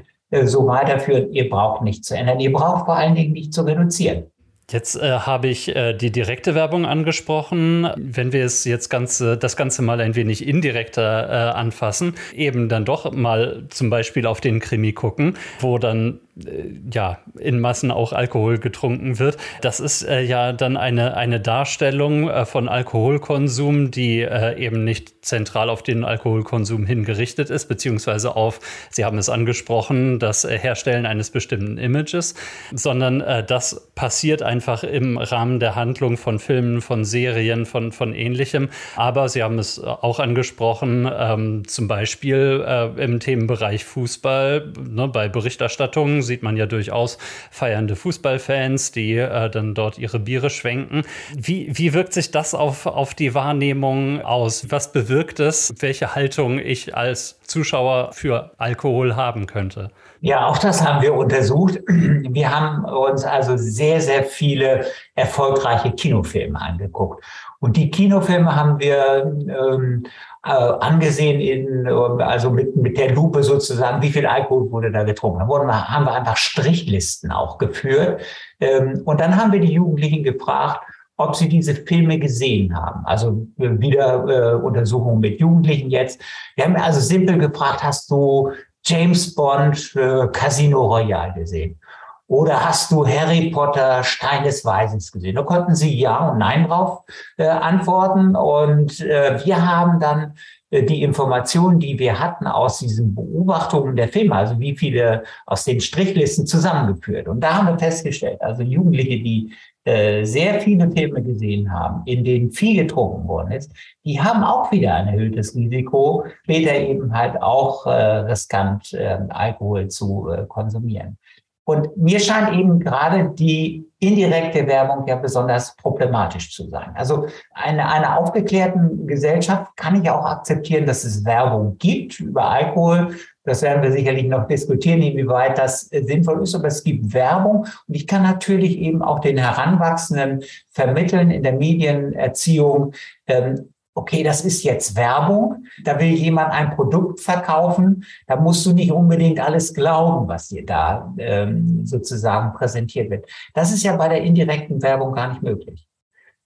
so 0.47 0.67
weiterführen. 0.67 1.33
Ihr 1.33 1.49
braucht 1.49 1.83
nichts 1.83 2.09
zu 2.09 2.17
ändern. 2.17 2.41
Ihr 2.41 2.53
braucht 2.53 2.87
vor 2.87 2.97
allen 2.97 3.15
Dingen 3.15 3.33
nicht 3.33 3.53
zu 3.53 3.63
reduzieren. 3.63 4.25
Jetzt 4.71 4.97
äh, 4.97 5.11
habe 5.11 5.49
ich 5.49 5.75
äh, 5.77 5.93
die 5.93 6.11
direkte 6.11 6.55
Werbung 6.55 6.87
angesprochen. 6.87 7.87
Wenn 7.97 8.33
wir 8.33 8.45
es 8.45 8.65
jetzt 8.65 8.89
ganze, 8.89 9.37
das 9.37 9.57
Ganze 9.57 9.83
mal 9.83 10.01
ein 10.01 10.17
wenig 10.17 10.47
indirekter 10.47 11.29
äh, 11.29 11.55
anfassen, 11.55 12.15
eben 12.35 12.71
dann 12.71 12.87
doch 12.87 13.13
mal 13.13 13.65
zum 13.69 13.91
Beispiel 13.91 14.27
auf 14.27 14.41
den 14.41 14.61
Krimi 14.61 14.93
gucken, 14.93 15.37
wo 15.61 15.77
dann 15.79 16.15
äh, 16.15 16.24
ja, 16.37 17.19
in 17.39 17.61
Massen 17.61 17.93
auch 17.93 18.13
Alkohol 18.13 18.59
getrunken 18.59 19.21
wird. 19.21 19.37
Das 19.61 19.79
ist 19.79 20.03
äh, 20.03 20.21
ja 20.23 20.53
dann 20.53 20.77
eine, 20.77 21.17
eine 21.17 21.39
Darstellung 21.39 22.29
äh, 22.29 22.45
von 22.45 22.69
Alkoholkonsum, 22.69 23.93
die 23.93 24.23
äh, 24.23 24.59
eben 24.59 24.83
nicht 24.83 25.25
zentral 25.25 25.71
auf 25.71 25.85
den 25.85 26.03
Alkoholkonsum 26.05 26.87
hingerichtet 26.87 27.51
ist, 27.51 27.67
beziehungsweise 27.67 28.35
auf, 28.35 28.59
Sie 28.91 29.05
haben 29.05 29.19
es 29.19 29.29
angesprochen, 29.29 30.19
das 30.19 30.45
äh, 30.45 30.59
Herstellen 30.59 31.07
eines 31.07 31.31
bestimmten 31.31 31.79
Images, 31.79 32.35
sondern 32.73 33.21
äh, 33.21 33.45
das 33.45 33.93
passiert 33.95 34.43
einfach 34.43 34.83
im 34.83 35.19
Rahmen 35.19 35.61
der 35.61 35.77
Handlung 35.77 36.17
von 36.17 36.41
Filmen, 36.41 36.81
von 36.81 37.05
Serien, 37.05 37.65
von, 37.65 37.93
von 37.93 38.13
ähnlichem. 38.13 38.71
Aber 38.97 39.29
Sie 39.29 39.45
haben 39.45 39.61
es 39.61 39.79
auch 39.79 40.19
angesprochen, 40.19 41.09
ähm, 41.17 41.69
zum 41.69 41.87
Beispiel 41.87 42.95
im 42.97 43.21
Themenbereich 43.21 43.85
Fußball, 43.85 44.73
ne, 44.89 45.09
bei 45.09 45.29
Berichterstattungen 45.29 46.24
sieht 46.25 46.43
man 46.43 46.57
ja 46.57 46.67
durchaus 46.67 47.19
feiernde 47.51 47.95
Fußballfans, 47.95 48.91
die 48.91 49.17
äh, 49.17 49.49
dann 49.49 49.75
dort 49.75 49.99
ihre 49.99 50.19
Biere 50.19 50.51
schwenken. 50.51 51.03
Wie, 51.37 51.69
wie 51.71 51.95
wirkt 51.95 52.13
sich 52.13 52.33
das 52.33 52.55
auf, 52.55 52.87
auf 52.87 53.15
die 53.15 53.35
Wahrnehmung 53.35 54.21
aus? 54.23 54.71
Was 54.71 54.91
bewirkt 54.91 55.39
es, 55.39 55.75
welche 55.79 56.17
Haltung 56.17 56.59
ich 56.59 56.97
als 56.97 57.39
Zuschauer 57.43 58.13
für 58.13 58.51
Alkohol 58.59 59.15
haben 59.15 59.47
könnte? 59.47 59.91
Ja, 60.25 60.47
auch 60.47 60.57
das 60.57 60.83
haben 60.83 61.03
wir 61.03 61.13
untersucht. 61.13 61.81
Wir 61.87 62.51
haben 62.51 62.87
uns 62.87 63.27
also 63.27 63.59
sehr, 63.59 64.01
sehr 64.01 64.23
viele 64.25 64.87
erfolgreiche 65.15 65.93
Kinofilme 65.93 66.59
angeguckt. 66.59 67.23
Und 67.61 67.77
die 67.77 67.91
Kinofilme 67.91 68.57
haben 68.57 68.81
wir 68.81 69.23
ähm, 69.23 70.05
äh, 70.43 70.51
angesehen 70.51 71.43
in, 71.43 71.87
also 71.87 72.49
mit, 72.49 72.75
mit 72.75 72.97
der 72.97 73.13
Lupe 73.13 73.43
sozusagen, 73.43 74.01
wie 74.01 74.09
viel 74.09 74.25
Alkohol 74.25 74.71
wurde 74.71 74.91
da 74.91 75.03
getrunken. 75.03 75.41
Da 75.41 75.47
wurden 75.47 75.71
haben 75.71 76.07
wir 76.07 76.15
einfach 76.15 76.39
Strichlisten 76.39 77.31
auch 77.31 77.59
geführt. 77.59 78.23
Ähm, 78.61 79.03
und 79.05 79.21
dann 79.21 79.37
haben 79.37 79.53
wir 79.53 79.61
die 79.61 79.75
Jugendlichen 79.75 80.23
gefragt, 80.23 80.81
ob 81.19 81.37
sie 81.37 81.51
diese 81.51 81.75
Filme 81.75 82.19
gesehen 82.19 82.75
haben. 82.75 83.05
Also 83.05 83.47
äh, 83.59 83.79
wieder 83.79 84.25
äh, 84.27 84.55
Untersuchungen 84.55 85.21
mit 85.21 85.39
Jugendlichen 85.39 85.91
jetzt. 85.91 86.19
Wir 86.57 86.65
haben 86.65 86.77
also 86.77 87.01
simpel 87.01 87.37
gefragt, 87.37 87.85
hast 87.85 88.11
du 88.11 88.53
James 88.87 89.35
Bond 89.35 89.95
äh, 89.97 90.29
Casino 90.29 90.87
Royale 90.87 91.35
gesehen? 91.35 91.79
Oder 92.27 92.65
hast 92.65 92.91
du 92.91 93.07
Harry 93.07 93.51
Potter 93.51 94.03
Stein 94.03 94.45
des 94.45 94.65
Weisens 94.65 95.13
gesehen? 95.13 95.37
Da 95.37 95.43
konnten 95.43 95.75
sie 95.75 95.95
Ja 95.99 96.31
und 96.31 96.39
Nein 96.39 96.67
drauf 96.67 97.03
äh, 97.37 97.47
antworten. 97.47 98.35
Und 98.35 99.01
äh, 99.01 99.45
wir 99.45 99.67
haben 99.67 100.01
dann 100.01 100.35
äh, 100.71 100.83
die 100.85 101.03
Informationen, 101.03 101.81
die 101.81 101.99
wir 101.99 102.19
hatten 102.19 102.47
aus 102.47 102.79
diesen 102.79 103.15
Beobachtungen 103.15 103.95
der 103.95 104.09
Filme, 104.09 104.35
also 104.35 104.59
wie 104.59 104.77
viele 104.77 105.25
aus 105.45 105.65
den 105.65 105.81
Strichlisten 105.81 106.47
zusammengeführt. 106.47 107.29
Und 107.29 107.41
da 107.41 107.55
haben 107.55 107.69
wir 107.69 107.79
festgestellt, 107.79 108.41
also 108.41 108.63
Jugendliche, 108.63 109.23
die 109.23 109.53
äh, 109.85 110.25
sehr 110.25 110.61
viele 110.61 110.91
Filme 110.91 111.23
gesehen 111.23 111.73
haben, 111.73 112.03
in 112.07 112.25
denen 112.25 112.51
viel 112.51 112.83
getrunken 112.83 113.29
worden 113.29 113.53
ist, 113.53 113.73
die 114.05 114.21
haben 114.21 114.43
auch 114.43 114.73
wieder 114.73 114.95
ein 114.95 115.09
erhöhtes 115.09 115.55
Risiko, 115.55 116.25
später 116.43 116.75
eben 116.75 117.13
halt 117.17 117.41
auch 117.43 117.87
äh, 117.87 117.91
riskant 117.91 118.93
äh, 118.95 119.19
Alkohol 119.29 119.89
zu 119.89 120.31
äh, 120.31 120.47
konsumieren. 120.47 121.19
Und 121.67 121.97
mir 121.97 122.21
scheint 122.21 122.53
eben 122.59 122.79
gerade 122.79 123.31
die 123.31 123.87
indirekte 123.99 124.67
Werbung 124.67 125.07
ja 125.07 125.17
besonders 125.17 125.75
problematisch 125.77 126.53
zu 126.53 126.69
sein. 126.69 126.93
Also 126.95 127.27
eine, 127.55 127.91
einer 127.91 128.19
aufgeklärten 128.19 129.07
Gesellschaft 129.07 129.75
kann 129.77 130.03
ich 130.03 130.11
auch 130.11 130.27
akzeptieren, 130.27 130.85
dass 130.85 131.05
es 131.05 131.25
Werbung 131.25 131.79
gibt 131.79 132.21
über 132.21 132.51
Alkohol. 132.51 133.17
Das 133.45 133.63
werden 133.63 133.83
wir 133.83 133.93
sicherlich 133.93 134.27
noch 134.27 134.47
diskutieren, 134.49 135.03
inwieweit 135.03 135.59
das 135.59 135.83
sinnvoll 135.83 136.43
ist. 136.43 136.55
Aber 136.55 136.69
es 136.69 136.83
gibt 136.83 137.13
Werbung 137.13 137.67
und 137.87 137.95
ich 137.95 138.07
kann 138.07 138.23
natürlich 138.23 138.79
eben 138.79 139.03
auch 139.03 139.21
den 139.21 139.37
Heranwachsenden 139.37 140.43
vermitteln 140.71 141.31
in 141.31 141.43
der 141.43 141.53
Medienerziehung, 141.53 142.95
ähm, 143.27 143.69
okay, 143.95 144.23
das 144.25 144.45
ist 144.45 144.65
jetzt 144.65 144.97
Werbung, 144.97 145.65
da 145.85 145.99
will 145.99 146.09
jemand 146.09 146.53
ein 146.53 146.71
Produkt 146.71 147.21
verkaufen, 147.21 148.05
da 148.27 148.37
musst 148.37 148.67
du 148.67 148.73
nicht 148.73 148.91
unbedingt 148.91 149.39
alles 149.39 149.73
glauben, 149.73 150.27
was 150.27 150.49
dir 150.49 150.67
da 150.67 151.15
ähm, 151.19 151.87
sozusagen 151.87 152.55
präsentiert 152.55 153.11
wird. 153.11 153.27
Das 153.55 153.73
ist 153.73 153.85
ja 153.85 153.97
bei 153.97 154.09
der 154.09 154.23
indirekten 154.23 154.83
Werbung 154.83 155.13
gar 155.13 155.29
nicht 155.29 155.43
möglich. 155.43 155.87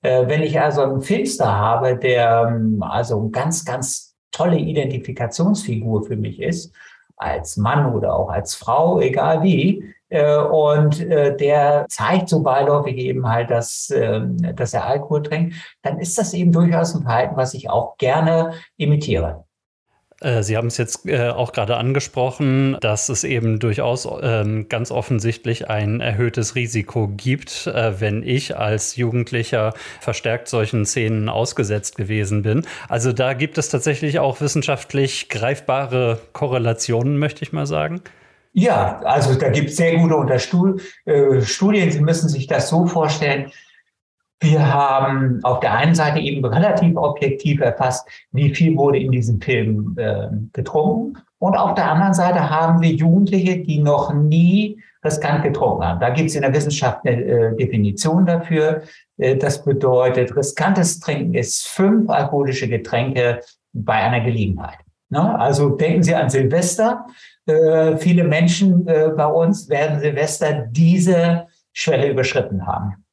Äh, 0.02 0.28
wenn 0.28 0.42
ich 0.42 0.60
also 0.60 0.82
einen 0.82 1.00
Filmstar 1.00 1.58
habe, 1.58 1.96
der 1.96 2.48
ähm, 2.50 2.82
also 2.82 3.30
ganz, 3.30 3.64
ganz 3.64 4.07
tolle 4.38 4.58
Identifikationsfigur 4.58 6.04
für 6.04 6.16
mich 6.16 6.40
ist, 6.40 6.72
als 7.16 7.56
Mann 7.56 7.92
oder 7.94 8.14
auch 8.14 8.30
als 8.30 8.54
Frau, 8.54 9.00
egal 9.00 9.42
wie, 9.42 9.82
äh, 10.08 10.36
und 10.36 11.00
äh, 11.00 11.36
der 11.36 11.86
zeigt 11.88 12.28
so 12.28 12.42
beiläufig 12.42 12.96
eben 12.96 13.28
halt, 13.28 13.50
dass, 13.50 13.90
ähm, 13.90 14.36
dass 14.54 14.72
er 14.72 14.86
Alkohol 14.86 15.22
trinkt, 15.22 15.54
dann 15.82 15.98
ist 15.98 16.16
das 16.16 16.32
eben 16.32 16.52
durchaus 16.52 16.94
ein 16.94 17.02
Verhalten, 17.02 17.36
was 17.36 17.54
ich 17.54 17.68
auch 17.68 17.96
gerne 17.98 18.52
imitiere. 18.76 19.44
Äh, 20.20 20.42
Sie 20.42 20.56
haben 20.56 20.68
es 20.68 20.76
jetzt 20.76 21.06
äh, 21.06 21.28
auch 21.28 21.52
gerade 21.52 21.76
angesprochen, 21.76 22.76
dass 22.80 23.08
es 23.08 23.24
eben 23.24 23.58
durchaus 23.58 24.08
ähm, 24.22 24.68
ganz 24.68 24.90
offensichtlich 24.90 25.70
ein 25.70 26.00
erhöhtes 26.00 26.54
Risiko 26.54 27.08
gibt, 27.08 27.66
äh, 27.68 28.00
wenn 28.00 28.22
ich 28.22 28.56
als 28.56 28.96
Jugendlicher 28.96 29.74
verstärkt 30.00 30.48
solchen 30.48 30.86
Szenen 30.86 31.28
ausgesetzt 31.28 31.96
gewesen 31.96 32.42
bin. 32.42 32.66
Also 32.88 33.12
da 33.12 33.32
gibt 33.34 33.58
es 33.58 33.68
tatsächlich 33.68 34.18
auch 34.18 34.40
wissenschaftlich 34.40 35.28
greifbare 35.28 36.20
Korrelationen, 36.32 37.18
möchte 37.18 37.44
ich 37.44 37.52
mal 37.52 37.66
sagen. 37.66 38.02
Ja, 38.54 39.00
also 39.04 39.34
da 39.34 39.50
gibt 39.50 39.70
es 39.70 39.76
sehr 39.76 39.96
gute 39.96 40.16
Unterstudien. 40.16 40.80
Sie 41.04 42.00
müssen 42.00 42.28
sich 42.28 42.46
das 42.48 42.70
so 42.70 42.86
vorstellen, 42.86 43.52
wir 44.40 44.72
haben 44.72 45.40
auf 45.42 45.60
der 45.60 45.74
einen 45.74 45.94
Seite 45.94 46.20
eben 46.20 46.44
relativ 46.44 46.96
objektiv 46.96 47.60
erfasst, 47.60 48.08
wie 48.32 48.54
viel 48.54 48.76
wurde 48.76 48.98
in 48.98 49.10
diesem 49.10 49.40
Film 49.40 49.96
äh, 49.98 50.28
getrunken. 50.52 51.18
Und 51.38 51.56
auf 51.56 51.74
der 51.74 51.90
anderen 51.90 52.14
Seite 52.14 52.48
haben 52.48 52.80
wir 52.80 52.90
Jugendliche, 52.90 53.58
die 53.58 53.78
noch 53.78 54.12
nie 54.12 54.80
riskant 55.04 55.42
getrunken 55.42 55.84
haben. 55.84 56.00
Da 56.00 56.10
gibt 56.10 56.30
es 56.30 56.36
in 56.36 56.42
der 56.42 56.54
Wissenschaft 56.54 57.00
eine 57.04 57.22
äh, 57.22 57.56
Definition 57.56 58.26
dafür. 58.26 58.82
Äh, 59.16 59.36
das 59.36 59.64
bedeutet, 59.64 60.36
riskantes 60.36 61.00
Trinken 61.00 61.34
ist 61.34 61.66
fünf 61.66 62.08
alkoholische 62.08 62.68
Getränke 62.68 63.40
bei 63.72 63.94
einer 63.94 64.20
Gelegenheit. 64.20 64.78
Ne? 65.10 65.38
Also 65.38 65.70
denken 65.70 66.02
Sie 66.02 66.14
an 66.14 66.30
Silvester. 66.30 67.06
Äh, 67.46 67.96
viele 67.96 68.24
Menschen 68.24 68.86
äh, 68.86 69.10
bei 69.16 69.26
uns 69.26 69.68
werden 69.68 70.00
Silvester 70.00 70.66
diese 70.70 71.46
Schwelle 71.72 72.10
überschritten 72.10 72.66
haben. 72.66 73.04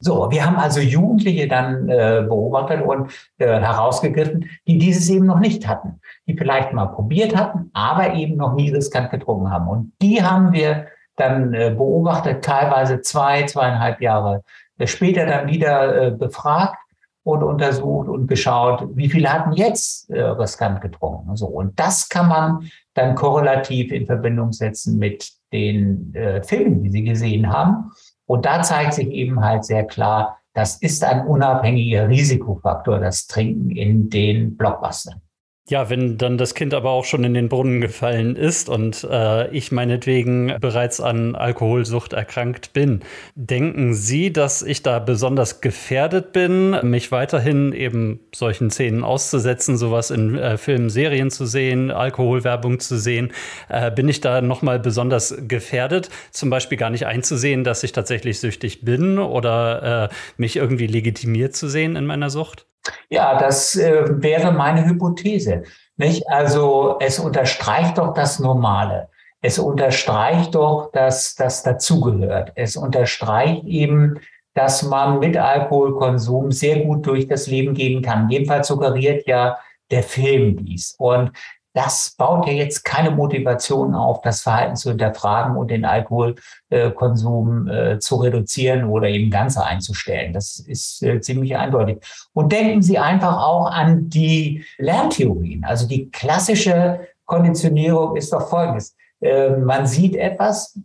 So, 0.00 0.30
wir 0.30 0.46
haben 0.46 0.56
also 0.56 0.80
Jugendliche 0.80 1.48
dann 1.48 1.88
äh, 1.88 2.24
beobachtet 2.26 2.82
und 2.82 3.10
äh, 3.38 3.46
herausgegriffen, 3.46 4.48
die 4.66 4.78
dieses 4.78 5.08
eben 5.10 5.26
noch 5.26 5.40
nicht 5.40 5.66
hatten, 5.66 6.00
die 6.26 6.36
vielleicht 6.36 6.72
mal 6.72 6.86
probiert 6.86 7.36
hatten, 7.36 7.70
aber 7.72 8.14
eben 8.14 8.36
noch 8.36 8.54
nie 8.54 8.70
riskant 8.70 9.10
getrunken 9.10 9.50
haben. 9.50 9.68
Und 9.68 9.92
die 10.00 10.22
haben 10.22 10.52
wir 10.52 10.86
dann 11.16 11.52
äh, 11.52 11.74
beobachtet, 11.76 12.44
teilweise 12.44 13.00
zwei, 13.00 13.44
zweieinhalb 13.44 14.00
Jahre 14.00 14.44
später 14.84 15.26
dann 15.26 15.48
wieder 15.48 16.06
äh, 16.06 16.10
befragt 16.12 16.78
und 17.24 17.42
untersucht 17.42 18.08
und 18.08 18.26
geschaut, 18.26 18.88
wie 18.94 19.10
viele 19.10 19.32
hatten 19.32 19.52
jetzt 19.52 20.08
äh, 20.10 20.20
riskant 20.20 20.80
getrunken. 20.80 21.36
So, 21.36 21.46
und 21.46 21.78
das 21.78 22.08
kann 22.08 22.28
man 22.28 22.70
dann 22.94 23.16
korrelativ 23.16 23.92
in 23.92 24.06
Verbindung 24.06 24.52
setzen 24.52 24.98
mit 24.98 25.30
den 25.52 26.14
äh, 26.14 26.42
Filmen, 26.42 26.82
die 26.82 26.90
sie 26.90 27.02
gesehen 27.02 27.52
haben. 27.52 27.90
Und 28.28 28.44
da 28.44 28.62
zeigt 28.62 28.92
sich 28.92 29.08
eben 29.08 29.42
halt 29.42 29.64
sehr 29.64 29.84
klar, 29.86 30.38
das 30.52 30.76
ist 30.76 31.02
ein 31.02 31.26
unabhängiger 31.26 32.08
Risikofaktor, 32.08 32.98
das 32.98 33.26
Trinken 33.26 33.70
in 33.70 34.10
den 34.10 34.56
Blockbustern. 34.56 35.22
Ja, 35.70 35.90
wenn 35.90 36.16
dann 36.16 36.38
das 36.38 36.54
Kind 36.54 36.72
aber 36.72 36.88
auch 36.88 37.04
schon 37.04 37.24
in 37.24 37.34
den 37.34 37.50
Brunnen 37.50 37.82
gefallen 37.82 38.36
ist 38.36 38.70
und 38.70 39.06
äh, 39.10 39.50
ich 39.50 39.70
meinetwegen 39.70 40.56
bereits 40.62 40.98
an 40.98 41.34
Alkoholsucht 41.34 42.14
erkrankt 42.14 42.72
bin, 42.72 43.00
denken 43.34 43.92
Sie, 43.92 44.32
dass 44.32 44.62
ich 44.62 44.82
da 44.82 44.98
besonders 44.98 45.60
gefährdet 45.60 46.32
bin, 46.32 46.70
mich 46.88 47.12
weiterhin 47.12 47.74
eben 47.74 48.20
solchen 48.34 48.70
Szenen 48.70 49.04
auszusetzen, 49.04 49.76
sowas 49.76 50.10
in 50.10 50.38
äh, 50.38 50.56
Filmen, 50.56 50.88
Serien 50.88 51.30
zu 51.30 51.44
sehen, 51.44 51.90
Alkoholwerbung 51.90 52.80
zu 52.80 52.96
sehen? 52.96 53.34
Äh, 53.68 53.90
bin 53.90 54.08
ich 54.08 54.22
da 54.22 54.40
nochmal 54.40 54.78
besonders 54.78 55.36
gefährdet, 55.48 56.08
zum 56.30 56.48
Beispiel 56.48 56.78
gar 56.78 56.88
nicht 56.88 57.04
einzusehen, 57.04 57.62
dass 57.62 57.84
ich 57.84 57.92
tatsächlich 57.92 58.40
süchtig 58.40 58.86
bin 58.86 59.18
oder 59.18 60.08
äh, 60.10 60.14
mich 60.38 60.56
irgendwie 60.56 60.86
legitimiert 60.86 61.54
zu 61.54 61.68
sehen 61.68 61.94
in 61.94 62.06
meiner 62.06 62.30
Sucht? 62.30 62.64
Ja, 63.10 63.38
das 63.38 63.76
äh, 63.76 64.04
wäre 64.22 64.52
meine 64.52 64.84
Hypothese. 64.86 65.57
Nicht? 65.98 66.28
Also 66.28 66.96
es 67.00 67.18
unterstreicht 67.18 67.98
doch 67.98 68.14
das 68.14 68.38
Normale. 68.38 69.08
Es 69.40 69.58
unterstreicht 69.58 70.54
doch, 70.54 70.90
dass 70.92 71.34
das 71.34 71.62
dazugehört. 71.62 72.52
Es 72.54 72.76
unterstreicht 72.76 73.64
eben, 73.64 74.18
dass 74.54 74.82
man 74.82 75.18
mit 75.18 75.36
Alkoholkonsum 75.36 76.50
sehr 76.50 76.80
gut 76.80 77.06
durch 77.06 77.28
das 77.28 77.46
Leben 77.46 77.74
gehen 77.74 78.02
kann. 78.02 78.28
Jedenfalls 78.30 78.68
suggeriert 78.68 79.26
ja 79.26 79.58
der 79.90 80.02
Film 80.02 80.64
dies. 80.64 80.94
Und 80.98 81.32
das 81.74 82.14
baut 82.16 82.46
ja 82.46 82.52
jetzt 82.52 82.84
keine 82.84 83.10
Motivation 83.10 83.94
auf, 83.94 84.20
das 84.22 84.42
Verhalten 84.42 84.76
zu 84.76 84.90
hinterfragen 84.90 85.56
und 85.56 85.70
den 85.70 85.84
Alkoholkonsum 85.84 87.68
äh, 87.68 87.98
zu 87.98 88.16
reduzieren 88.16 88.84
oder 88.84 89.08
eben 89.08 89.30
ganz 89.30 89.56
einzustellen. 89.56 90.32
Das 90.32 90.58
ist 90.58 91.02
äh, 91.02 91.20
ziemlich 91.20 91.56
eindeutig. 91.56 91.98
Und 92.32 92.52
denken 92.52 92.82
Sie 92.82 92.98
einfach 92.98 93.36
auch 93.38 93.70
an 93.70 94.08
die 94.08 94.64
Lerntheorien. 94.78 95.64
Also 95.64 95.86
die 95.86 96.10
klassische 96.10 97.00
Konditionierung 97.26 98.16
ist 98.16 98.32
doch 98.32 98.48
folgendes. 98.48 98.96
Äh, 99.20 99.50
man 99.50 99.86
sieht 99.86 100.16
etwas, 100.16 100.78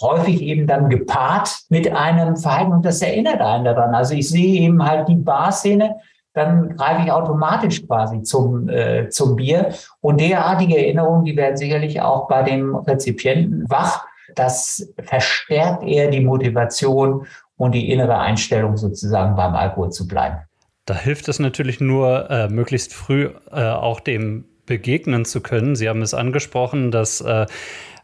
häufig 0.00 0.42
eben 0.42 0.66
dann 0.66 0.88
gepaart 0.88 1.60
mit 1.68 1.92
einem 1.92 2.36
Verhalten 2.36 2.72
und 2.72 2.84
das 2.84 3.02
erinnert 3.02 3.40
einen 3.40 3.64
daran. 3.64 3.94
Also 3.94 4.14
ich 4.14 4.28
sehe 4.28 4.60
eben 4.60 4.82
halt 4.84 5.08
die 5.08 5.16
Barszene, 5.16 5.96
dann 6.34 6.76
greife 6.76 7.02
ich 7.04 7.12
automatisch 7.12 7.86
quasi 7.86 8.22
zum, 8.22 8.68
äh, 8.68 9.08
zum 9.10 9.36
Bier. 9.36 9.74
Und 10.00 10.20
derartige 10.20 10.76
Erinnerungen, 10.76 11.24
die 11.24 11.36
werden 11.36 11.56
sicherlich 11.56 12.00
auch 12.00 12.28
bei 12.28 12.42
dem 12.42 12.74
Rezipienten 12.74 13.68
wach. 13.68 14.06
Das 14.34 14.92
verstärkt 15.02 15.82
eher 15.82 16.10
die 16.10 16.20
Motivation 16.20 17.26
und 17.56 17.72
die 17.72 17.90
innere 17.90 18.18
Einstellung 18.18 18.76
sozusagen 18.76 19.36
beim 19.36 19.54
Alkohol 19.54 19.90
zu 19.90 20.08
bleiben. 20.08 20.38
Da 20.86 20.94
hilft 20.94 21.28
es 21.28 21.38
natürlich 21.38 21.80
nur, 21.80 22.30
äh, 22.30 22.48
möglichst 22.48 22.92
früh 22.92 23.30
äh, 23.52 23.68
auch 23.68 24.00
dem 24.00 24.46
begegnen 24.72 25.26
zu 25.26 25.42
können. 25.42 25.76
Sie 25.76 25.86
haben 25.86 26.00
es 26.00 26.14
angesprochen, 26.14 26.90
dass 26.90 27.20
äh, 27.20 27.44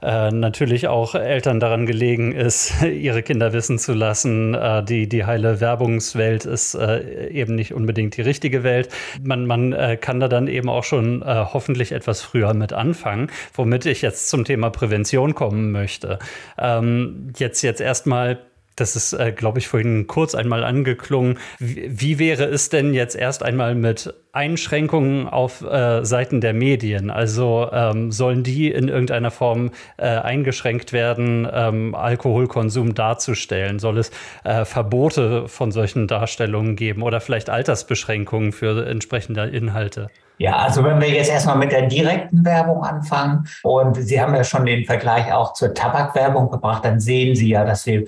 äh, 0.03 0.31
natürlich 0.31 0.87
auch 0.87 1.15
Eltern 1.15 1.61
daran 1.61 1.87
gelegen 1.87 2.33
ist, 2.33 2.83
ihre 2.85 3.23
Kinder 3.23 3.55
wissen 3.55 3.79
zu 3.79 3.95
lassen, 3.95 4.53
äh, 4.53 4.85
die, 4.85 5.09
die 5.09 5.25
heile 5.25 5.63
Werbungswelt 5.63 6.45
ist 6.45 6.75
äh, 6.75 7.31
eben 7.31 7.55
nicht 7.55 7.73
unbedingt 7.73 8.19
die 8.19 8.21
richtige 8.21 8.65
Welt. 8.65 8.91
Man, 9.23 9.47
man 9.47 9.73
äh, 9.73 9.97
kann 9.97 10.21
da 10.21 10.29
dann 10.29 10.47
eben 10.47 10.69
auch 10.69 10.85
schon 10.85 11.23
äh, 11.23 11.47
hoffentlich 11.55 11.93
etwas 11.93 12.21
früher 12.21 12.53
mit 12.53 12.75
anfangen, 12.75 13.31
womit 13.55 13.87
ich 13.87 14.03
jetzt 14.03 14.29
zum 14.29 14.45
Thema 14.45 14.69
Prävention 14.69 15.35
kommen 15.35 15.73
möchte. 15.73 16.19
Ähm, 16.59 17.33
jetzt, 17.39 17.63
jetzt 17.63 17.81
erstmal 17.81 18.39
das 18.81 18.97
ist, 18.97 19.13
äh, 19.13 19.33
glaube 19.33 19.59
ich, 19.59 19.69
vorhin 19.69 20.07
kurz 20.07 20.35
einmal 20.35 20.65
angeklungen. 20.65 21.39
Wie, 21.59 21.89
wie, 21.89 22.19
wäre 22.19 22.45
es 22.45 22.69
denn 22.69 22.95
jetzt 22.95 23.15
erst 23.15 23.43
einmal 23.43 23.75
mit 23.75 24.15
Einschränkungen 24.33 25.29
auf 25.29 25.63
äh, 25.63 26.05
Seiten 26.05 26.41
der 26.41 26.55
Medien? 26.55 27.11
Also 27.11 27.69
ähm, 27.73 28.13
sollen 28.13 28.43
die 28.43 28.71
in 28.71 28.89
irgendeiner 28.89 29.31
Form 29.31 29.71
äh, 29.97 30.07
eingeschränkt 30.07 30.93
werden, 30.93 31.49
ähm, 31.53 31.95
Alkoholkonsum 31.95 32.95
darzustellen? 32.95 33.79
Soll 33.79 33.99
es 33.99 34.11
äh, 34.45 34.65
Verbote 34.65 35.49
von 35.49 35.73
solchen 35.73 36.07
Darstellungen 36.07 36.77
geben 36.77 37.03
oder 37.03 37.21
vielleicht 37.21 37.51
Altersbeschränkungen 37.51 38.53
für 38.53 38.87
entsprechende 38.87 39.45
Inhalte? 39.45 40.11
Ja, 40.39 40.57
also 40.57 40.85
wenn 40.85 41.01
wir 41.01 41.09
jetzt 41.09 41.31
erstmal 41.31 41.59
mit 41.59 41.73
der 41.73 41.89
direkten 41.89 42.45
Werbung 42.45 42.85
anfangen 42.85 43.49
und 43.65 43.97
Sie 43.97 44.21
haben 44.21 44.35
ja 44.37 44.45
schon 44.45 44.65
den 44.67 44.85
Vergleich 44.85 45.33
auch 45.33 45.53
zur 45.53 45.75
Tabakwerbung 45.75 46.49
gebracht, 46.49 46.85
dann 46.85 47.01
sehen 47.01 47.35
Sie 47.35 47.49
ja, 47.49 47.65
dass 47.65 47.87
wir 47.87 48.05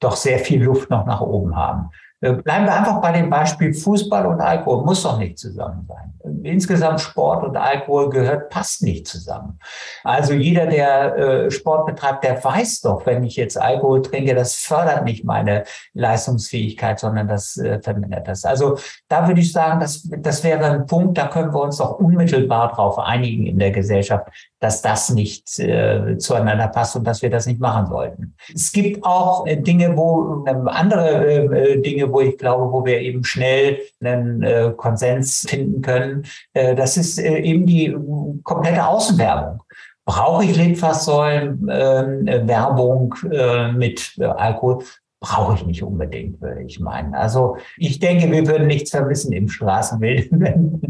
doch 0.00 0.16
sehr 0.16 0.38
viel 0.38 0.62
Luft 0.62 0.90
noch 0.90 1.06
nach 1.06 1.20
oben 1.20 1.56
haben. 1.56 1.90
Äh, 2.22 2.34
bleiben 2.34 2.66
wir 2.66 2.74
einfach 2.74 3.00
bei 3.00 3.12
dem 3.12 3.30
Beispiel 3.30 3.72
Fußball 3.72 4.26
und 4.26 4.40
Alkohol 4.40 4.84
muss 4.84 5.02
doch 5.02 5.18
nicht 5.18 5.38
zusammen 5.38 5.86
sein. 5.88 6.42
Insgesamt 6.44 7.00
Sport 7.00 7.44
und 7.44 7.56
Alkohol 7.56 8.10
gehört, 8.10 8.50
passt 8.50 8.82
nicht 8.82 9.06
zusammen. 9.06 9.58
Also 10.04 10.34
jeder, 10.34 10.66
der 10.66 11.16
äh, 11.16 11.50
Sport 11.50 11.86
betreibt, 11.86 12.24
der 12.24 12.42
weiß 12.42 12.82
doch, 12.82 13.06
wenn 13.06 13.24
ich 13.24 13.36
jetzt 13.36 13.58
Alkohol 13.58 14.02
trinke, 14.02 14.34
das 14.34 14.56
fördert 14.56 15.04
nicht 15.04 15.24
meine 15.24 15.64
Leistungsfähigkeit, 15.94 16.98
sondern 16.98 17.26
das 17.26 17.56
äh, 17.56 17.80
vermindert 17.80 18.28
das. 18.28 18.44
Also 18.44 18.76
da 19.08 19.26
würde 19.26 19.40
ich 19.40 19.52
sagen, 19.52 19.80
das, 19.80 20.06
das 20.18 20.44
wäre 20.44 20.64
ein 20.64 20.86
Punkt, 20.86 21.16
da 21.16 21.26
können 21.26 21.54
wir 21.54 21.62
uns 21.62 21.78
doch 21.78 21.98
unmittelbar 21.98 22.68
darauf 22.68 22.98
einigen 22.98 23.46
in 23.46 23.58
der 23.58 23.70
Gesellschaft, 23.70 24.28
dass 24.60 24.82
das 24.82 25.10
nicht 25.10 25.58
äh, 25.58 26.18
zueinander 26.18 26.68
passt 26.68 26.94
und 26.94 27.04
dass 27.04 27.22
wir 27.22 27.30
das 27.30 27.46
nicht 27.46 27.60
machen 27.60 27.86
sollten. 27.86 28.34
Es 28.54 28.70
gibt 28.70 29.04
auch 29.04 29.46
äh, 29.46 29.56
Dinge, 29.56 29.96
wo 29.96 30.44
äh, 30.46 30.54
andere 30.66 31.26
äh, 31.26 31.80
Dinge, 31.80 32.12
wo 32.12 32.20
ich 32.20 32.36
glaube, 32.36 32.70
wo 32.70 32.84
wir 32.84 33.00
eben 33.00 33.24
schnell 33.24 33.78
einen 34.00 34.42
äh, 34.42 34.72
Konsens 34.76 35.46
finden 35.48 35.80
können. 35.80 36.24
Äh, 36.52 36.74
das 36.74 36.96
ist 36.96 37.18
äh, 37.18 37.38
eben 37.38 37.66
die 37.66 37.96
komplette 38.44 38.86
Außenwerbung. 38.86 39.62
Brauche 40.04 40.44
ich 40.44 40.56
Litfaßsäulen, 40.56 41.68
äh, 41.68 42.46
Werbung 42.46 43.14
äh, 43.30 43.70
mit 43.72 44.14
äh, 44.18 44.24
Alkohol? 44.24 44.84
Brauche 45.20 45.54
ich 45.54 45.66
nicht 45.66 45.82
unbedingt, 45.82 46.40
würde 46.40 46.62
ich 46.62 46.80
meinen. 46.80 47.14
Also 47.14 47.58
ich 47.76 47.98
denke, 47.98 48.30
wir 48.30 48.46
würden 48.46 48.66
nichts 48.66 48.90
vermissen 48.90 49.32
im 49.32 49.48
Straßenbild, 49.48 50.28
wenn, 50.32 50.80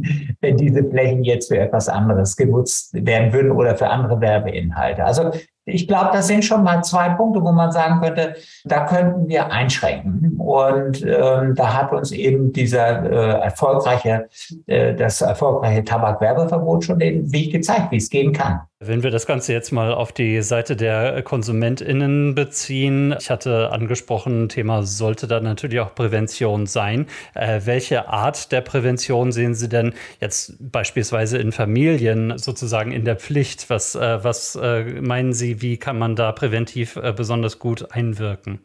wenn 0.41 0.57
diese 0.57 0.85
Flächen 0.85 1.25
jetzt 1.25 1.49
für 1.49 1.59
etwas 1.59 1.89
anderes 1.89 2.37
genutzt 2.37 2.91
werden 2.95 3.33
würden 3.33 3.51
oder 3.51 3.77
für 3.77 3.89
andere 3.89 4.21
Werbeinhalte. 4.21 5.05
Also 5.05 5.33
ich 5.65 5.87
glaube, 5.87 6.11
das 6.13 6.29
sind 6.29 6.45
schon 6.45 6.63
mal 6.63 6.83
zwei 6.83 7.11
Punkte, 7.11 7.43
wo 7.43 7.53
man 7.53 7.73
sagen 7.73 8.01
könnte, 8.01 8.35
da 8.65 8.87
könnten 8.87 9.29
wir 9.29 9.53
einschränken. 9.53 10.37
Und 10.39 11.03
ähm, 11.03 11.55
da 11.55 11.75
hat 11.75 11.93
uns 11.93 12.13
eben 12.13 12.53
dieser 12.53 13.05
äh, 13.05 13.41
erfolgreiche, 13.43 14.29
äh, 14.67 14.95
das 14.95 15.21
erfolgreiche 15.21 15.85
Tabakwerbeverbot 15.85 16.85
schon 16.85 16.99
den 16.99 17.33
Weg 17.33 17.53
gezeigt, 17.53 17.91
wie 17.91 17.97
es 17.97 18.11
gehen 18.11 18.33
kann. 18.33 18.61
Wenn 18.83 19.03
wir 19.03 19.11
das 19.11 19.27
Ganze 19.27 19.53
jetzt 19.53 19.73
mal 19.73 19.93
auf 19.93 20.11
die 20.11 20.41
Seite 20.41 20.75
der 20.75 21.21
KonsumentInnen 21.21 22.35
beziehen, 22.35 23.15
ich 23.21 23.29
hatte 23.29 23.73
angesprochen, 23.73 24.49
Thema 24.49 24.85
sollte 24.85 25.27
da 25.27 25.39
natürlich 25.39 25.81
auch 25.81 25.95
Prävention 25.95 26.65
sein. 26.65 27.05
Äh, 27.35 27.61
welche 27.67 28.09
Art 28.09 28.53
der 28.53 28.63
Prävention 28.63 29.33
sehen 29.33 29.55
Sie 29.55 29.69
denn 29.69 29.93
jetzt 30.19 30.55
beispielsweise 30.61 31.37
in 31.37 31.53
Familien 31.53 32.39
sozusagen 32.39 32.93
in 32.93 33.05
der 33.05 33.17
Pflicht? 33.17 33.69
Was, 33.69 33.97
äh, 33.97 34.25
was 34.25 34.57
äh, 34.57 34.85
meinen 35.03 35.35
Sie, 35.35 35.61
wie 35.61 35.77
kann 35.77 35.99
man 35.99 36.17
da 36.17 36.33
präventiv 36.33 36.97
äh, 36.97 37.13
besonders 37.15 37.59
gut 37.59 37.93
einwirken? 37.93 38.61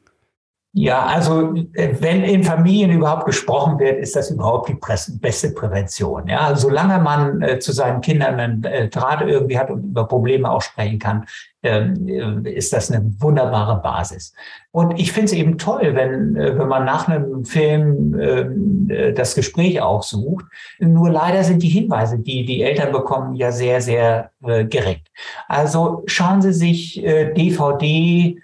Ja, 0.77 1.05
also 1.05 1.55
äh, 1.71 1.95
wenn 2.01 2.21
in 2.25 2.43
Familien 2.43 2.91
überhaupt 2.91 3.25
gesprochen 3.25 3.79
wird, 3.79 3.97
ist 3.97 4.13
das 4.13 4.29
überhaupt 4.29 4.67
die 4.67 4.77
beste 5.21 5.51
Prävention. 5.51 6.27
Ja, 6.27 6.41
also 6.41 6.67
solange 6.67 7.01
man 7.01 7.41
äh, 7.41 7.59
zu 7.59 7.71
seinen 7.71 8.01
Kindern 8.01 8.37
einen 8.37 8.63
äh, 8.65 8.89
Draht 8.89 9.21
irgendwie 9.21 9.57
hat 9.57 9.71
und 9.71 9.85
über 9.85 10.05
Probleme 10.05 10.51
auch 10.51 10.61
sprechen 10.61 10.99
kann, 10.99 11.25
ähm, 11.63 12.43
äh, 12.45 12.51
ist 12.51 12.73
das 12.73 12.91
eine 12.91 13.09
wunderbare 13.19 13.81
Basis. 13.81 14.33
Und 14.71 14.99
ich 14.99 15.13
finde 15.13 15.27
es 15.27 15.33
eben 15.33 15.57
toll, 15.57 15.95
wenn, 15.95 16.35
äh, 16.35 16.59
wenn 16.59 16.67
man 16.67 16.83
nach 16.83 17.07
einem 17.07 17.45
Film 17.45 18.13
ähm, 18.19 18.89
äh, 18.91 19.13
das 19.13 19.33
Gespräch 19.33 19.79
auch 19.81 20.03
sucht. 20.03 20.43
Nur 20.79 21.09
leider 21.09 21.45
sind 21.45 21.63
die 21.63 21.69
Hinweise, 21.69 22.19
die 22.19 22.43
die 22.43 22.63
Eltern 22.63 22.91
bekommen, 22.91 23.35
ja 23.35 23.53
sehr, 23.53 23.79
sehr 23.79 24.31
gering. 24.41 24.99
Also 25.47 26.03
schauen 26.05 26.41
Sie 26.41 26.53
sich 26.53 27.01
DVD 27.01 28.37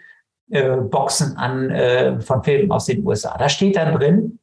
äh, 0.51 0.77
Boxen 0.77 1.37
an 1.37 1.69
äh, 1.69 2.19
von 2.21 2.43
Filmen 2.43 2.71
aus 2.71 2.85
den 2.85 3.05
USA. 3.05 3.37
Da 3.37 3.49
steht 3.49 3.75
dann 3.75 3.93
drin, 3.97 4.39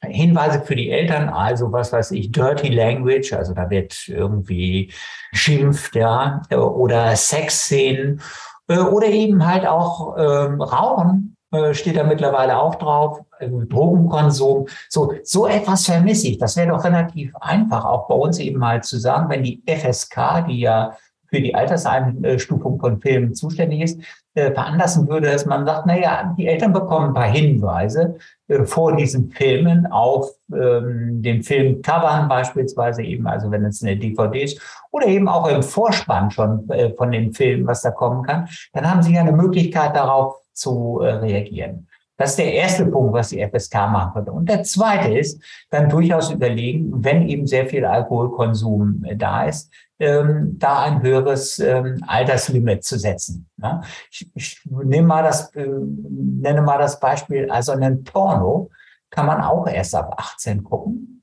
Hinweise 0.00 0.60
für 0.60 0.76
die 0.76 0.90
Eltern, 0.90 1.28
also 1.28 1.72
was 1.72 1.92
weiß 1.92 2.12
ich, 2.12 2.30
Dirty 2.30 2.68
Language, 2.68 3.32
also 3.32 3.52
da 3.52 3.68
wird 3.68 4.06
irgendwie 4.06 4.92
schimpft, 5.32 5.96
ja, 5.96 6.40
oder 6.52 7.16
Sexszenen 7.16 8.20
äh, 8.68 8.78
oder 8.78 9.08
eben 9.08 9.44
halt 9.46 9.66
auch 9.66 10.16
ähm, 10.16 10.60
Rauchen 10.60 11.36
äh, 11.50 11.72
steht 11.72 11.96
da 11.96 12.04
mittlerweile 12.04 12.58
auch 12.58 12.74
drauf, 12.74 13.22
äh, 13.38 13.48
Drogenkonsum. 13.48 14.66
So, 14.88 15.14
so 15.22 15.46
etwas 15.46 15.86
vermisse 15.86 16.28
ich. 16.28 16.38
Das 16.38 16.56
wäre 16.56 16.68
doch 16.68 16.84
relativ 16.84 17.34
einfach, 17.36 17.84
auch 17.84 18.06
bei 18.06 18.14
uns 18.14 18.38
eben 18.38 18.58
mal 18.58 18.82
zu 18.82 18.98
sagen, 18.98 19.30
wenn 19.30 19.42
die 19.42 19.62
FSK, 19.66 20.46
die 20.46 20.60
ja 20.60 20.96
für 21.28 21.40
die 21.40 21.54
Alterseinstufung 21.54 22.80
von 22.80 23.00
Filmen 23.00 23.34
zuständig 23.34 23.82
ist, 23.82 24.00
äh, 24.34 24.52
veranlassen 24.52 25.08
würde, 25.08 25.30
dass 25.30 25.46
man 25.46 25.66
sagt, 25.66 25.84
na 25.86 25.98
ja, 25.98 26.34
die 26.38 26.46
Eltern 26.46 26.72
bekommen 26.72 27.08
ein 27.08 27.14
paar 27.14 27.30
Hinweise 27.30 28.16
äh, 28.48 28.64
vor 28.64 28.96
diesen 28.96 29.30
Filmen 29.30 29.86
auf 29.86 30.30
ähm, 30.52 31.22
den 31.22 31.42
Filmcovern 31.42 32.28
beispielsweise 32.28 33.02
eben, 33.02 33.26
also 33.26 33.50
wenn 33.50 33.64
es 33.64 33.82
eine 33.82 33.96
DVD 33.96 34.42
ist, 34.42 34.60
oder 34.90 35.06
eben 35.06 35.28
auch 35.28 35.48
im 35.48 35.62
Vorspann 35.62 36.30
schon 36.30 36.68
äh, 36.70 36.94
von 36.94 37.10
den 37.10 37.32
Filmen, 37.32 37.66
was 37.66 37.82
da 37.82 37.90
kommen 37.90 38.22
kann, 38.22 38.48
dann 38.72 38.90
haben 38.90 39.02
sie 39.02 39.14
ja 39.14 39.20
eine 39.20 39.32
Möglichkeit 39.32 39.94
darauf 39.94 40.36
zu 40.52 41.00
äh, 41.00 41.14
reagieren. 41.14 41.87
Das 42.18 42.30
ist 42.30 42.40
der 42.40 42.52
erste 42.52 42.84
Punkt, 42.84 43.12
was 43.12 43.28
die 43.28 43.40
FSK 43.40 43.74
machen 43.74 44.12
könnte. 44.12 44.32
Und 44.32 44.48
der 44.48 44.64
zweite 44.64 45.16
ist, 45.16 45.40
dann 45.70 45.88
durchaus 45.88 46.32
überlegen, 46.32 46.92
wenn 46.92 47.28
eben 47.28 47.46
sehr 47.46 47.66
viel 47.66 47.84
Alkoholkonsum 47.84 49.04
äh, 49.04 49.16
da 49.16 49.44
ist, 49.44 49.72
ähm, 50.00 50.56
da 50.58 50.82
ein 50.82 51.00
höheres 51.00 51.60
ähm, 51.60 52.02
Alterslimit 52.06 52.82
zu 52.82 52.98
setzen. 52.98 53.48
Ja? 53.62 53.82
Ich, 54.10 54.28
ich 54.34 54.60
nehme 54.64 55.06
mal 55.06 55.22
das, 55.22 55.54
äh, 55.54 55.64
nenne 55.64 56.60
mal 56.60 56.78
das 56.78 56.98
Beispiel, 56.98 57.50
also 57.50 57.72
einen 57.72 58.02
Porno 58.02 58.68
kann 59.10 59.26
man 59.26 59.40
auch 59.40 59.68
erst 59.68 59.94
ab 59.94 60.14
18 60.18 60.64
gucken. 60.64 61.22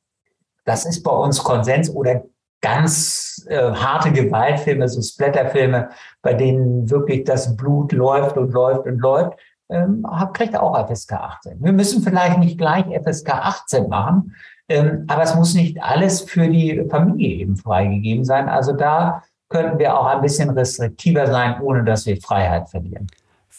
Das 0.63 0.85
ist 0.85 1.03
bei 1.03 1.11
uns 1.11 1.43
Konsens 1.43 1.89
oder 1.89 2.23
ganz 2.61 3.45
äh, 3.49 3.59
harte 3.73 4.11
Gewaltfilme, 4.11 4.87
so 4.87 5.01
Splatterfilme, 5.01 5.89
bei 6.21 6.33
denen 6.33 6.89
wirklich 6.89 7.25
das 7.25 7.55
Blut 7.55 7.91
läuft 7.91 8.37
und 8.37 8.51
läuft 8.53 8.87
und 8.87 8.97
läuft, 8.99 9.37
ähm, 9.69 10.05
kriegt 10.33 10.55
auch 10.55 10.87
FSK 10.87 11.13
18. 11.13 11.63
Wir 11.63 11.73
müssen 11.73 12.03
vielleicht 12.03 12.37
nicht 12.39 12.57
gleich 12.57 12.85
FSK 12.85 13.29
18 13.29 13.89
machen, 13.89 14.35
ähm, 14.69 15.05
aber 15.07 15.23
es 15.23 15.35
muss 15.35 15.53
nicht 15.53 15.81
alles 15.81 16.21
für 16.21 16.47
die 16.47 16.85
Familie 16.89 17.37
eben 17.37 17.57
freigegeben 17.57 18.25
sein. 18.25 18.49
Also 18.49 18.73
da 18.73 19.23
könnten 19.49 19.79
wir 19.79 19.97
auch 19.97 20.07
ein 20.07 20.21
bisschen 20.21 20.49
restriktiver 20.49 21.27
sein, 21.27 21.61
ohne 21.61 21.83
dass 21.83 22.05
wir 22.05 22.17
Freiheit 22.17 22.69
verlieren. 22.69 23.07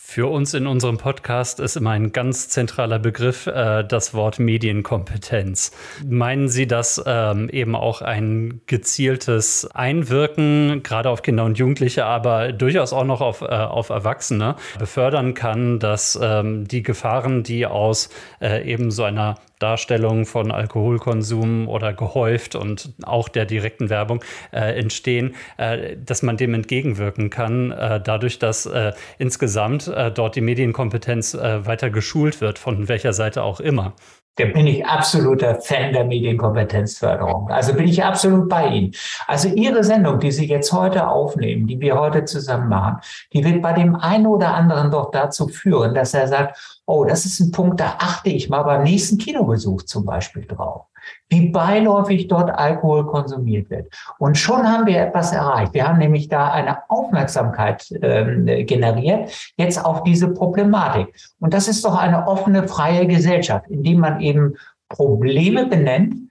Für 0.08 0.28
uns 0.28 0.54
in 0.54 0.68
unserem 0.68 0.98
Podcast 0.98 1.58
ist 1.58 1.76
immer 1.76 1.90
ein 1.90 2.12
ganz 2.12 2.48
zentraler 2.48 3.00
Begriff 3.00 3.48
äh, 3.48 3.82
das 3.82 4.14
Wort 4.14 4.38
Medienkompetenz. 4.38 5.72
Meinen 6.08 6.48
Sie, 6.48 6.68
dass 6.68 7.02
ähm, 7.04 7.50
eben 7.50 7.74
auch 7.74 8.02
ein 8.02 8.60
gezieltes 8.66 9.68
Einwirken, 9.74 10.84
gerade 10.84 11.10
auf 11.10 11.22
Kinder 11.22 11.44
und 11.44 11.58
Jugendliche, 11.58 12.04
aber 12.04 12.52
durchaus 12.52 12.92
auch 12.92 13.04
noch 13.04 13.20
auf, 13.20 13.42
äh, 13.42 13.46
auf 13.46 13.88
Erwachsene, 13.90 14.54
befördern 14.78 15.34
kann, 15.34 15.80
dass 15.80 16.16
ähm, 16.22 16.68
die 16.68 16.84
Gefahren, 16.84 17.42
die 17.42 17.66
aus 17.66 18.08
äh, 18.40 18.64
eben 18.64 18.92
so 18.92 19.02
einer 19.02 19.34
Darstellungen 19.58 20.26
von 20.26 20.50
Alkoholkonsum 20.50 21.68
oder 21.68 21.92
gehäuft 21.92 22.54
und 22.54 22.94
auch 23.02 23.28
der 23.28 23.46
direkten 23.46 23.90
Werbung 23.90 24.22
äh, 24.52 24.78
entstehen, 24.78 25.34
äh, 25.56 25.96
dass 25.96 26.22
man 26.22 26.36
dem 26.36 26.54
entgegenwirken 26.54 27.30
kann, 27.30 27.70
äh, 27.72 28.00
dadurch, 28.00 28.38
dass 28.38 28.66
äh, 28.66 28.92
insgesamt 29.18 29.88
äh, 29.88 30.10
dort 30.10 30.36
die 30.36 30.40
Medienkompetenz 30.40 31.34
äh, 31.34 31.66
weiter 31.66 31.90
geschult 31.90 32.40
wird, 32.40 32.58
von 32.58 32.88
welcher 32.88 33.12
Seite 33.12 33.42
auch 33.42 33.60
immer. 33.60 33.94
Da 34.36 34.44
bin 34.44 34.66
ich 34.66 34.84
absoluter 34.84 35.60
Fan 35.60 35.94
der 35.94 36.04
Medienkompetenzförderung. 36.04 37.48
Also 37.50 37.72
bin 37.72 37.88
ich 37.88 38.04
absolut 38.04 38.48
bei 38.50 38.68
Ihnen. 38.68 38.94
Also 39.26 39.48
Ihre 39.48 39.82
Sendung, 39.82 40.20
die 40.20 40.30
Sie 40.30 40.46
jetzt 40.46 40.72
heute 40.72 41.08
aufnehmen, 41.08 41.66
die 41.66 41.80
wir 41.80 41.98
heute 41.98 42.24
zusammen 42.24 42.68
machen, 42.68 42.98
die 43.32 43.44
wird 43.44 43.62
bei 43.62 43.72
dem 43.72 43.96
einen 43.96 44.26
oder 44.26 44.54
anderen 44.54 44.90
doch 44.90 45.10
dazu 45.10 45.48
führen, 45.48 45.94
dass 45.94 46.12
er 46.12 46.28
sagt, 46.28 46.80
oh, 46.84 47.04
das 47.04 47.24
ist 47.24 47.40
ein 47.40 47.50
Punkt, 47.50 47.80
da 47.80 47.94
achte 47.98 48.28
ich 48.28 48.50
mal 48.50 48.62
beim 48.62 48.82
nächsten 48.82 49.16
Kinobesuch 49.16 49.82
zum 49.82 50.04
Beispiel 50.04 50.44
drauf 50.44 50.84
wie 51.28 51.48
beiläufig 51.50 52.28
dort 52.28 52.50
Alkohol 52.50 53.06
konsumiert 53.06 53.70
wird. 53.70 53.92
Und 54.18 54.38
schon 54.38 54.66
haben 54.66 54.86
wir 54.86 55.00
etwas 55.00 55.32
erreicht. 55.32 55.74
Wir 55.74 55.88
haben 55.88 55.98
nämlich 55.98 56.28
da 56.28 56.50
eine 56.50 56.78
Aufmerksamkeit 56.88 57.86
ähm, 58.02 58.46
generiert, 58.66 59.52
jetzt 59.56 59.84
auf 59.84 60.02
diese 60.04 60.28
Problematik. 60.28 61.14
Und 61.40 61.54
das 61.54 61.68
ist 61.68 61.84
doch 61.84 61.96
eine 61.96 62.26
offene, 62.26 62.68
freie 62.68 63.06
Gesellschaft, 63.06 63.66
in 63.68 63.82
die 63.82 63.94
man 63.94 64.20
eben 64.20 64.54
Probleme 64.88 65.66
benennt, 65.66 66.14
äh, 66.14 66.25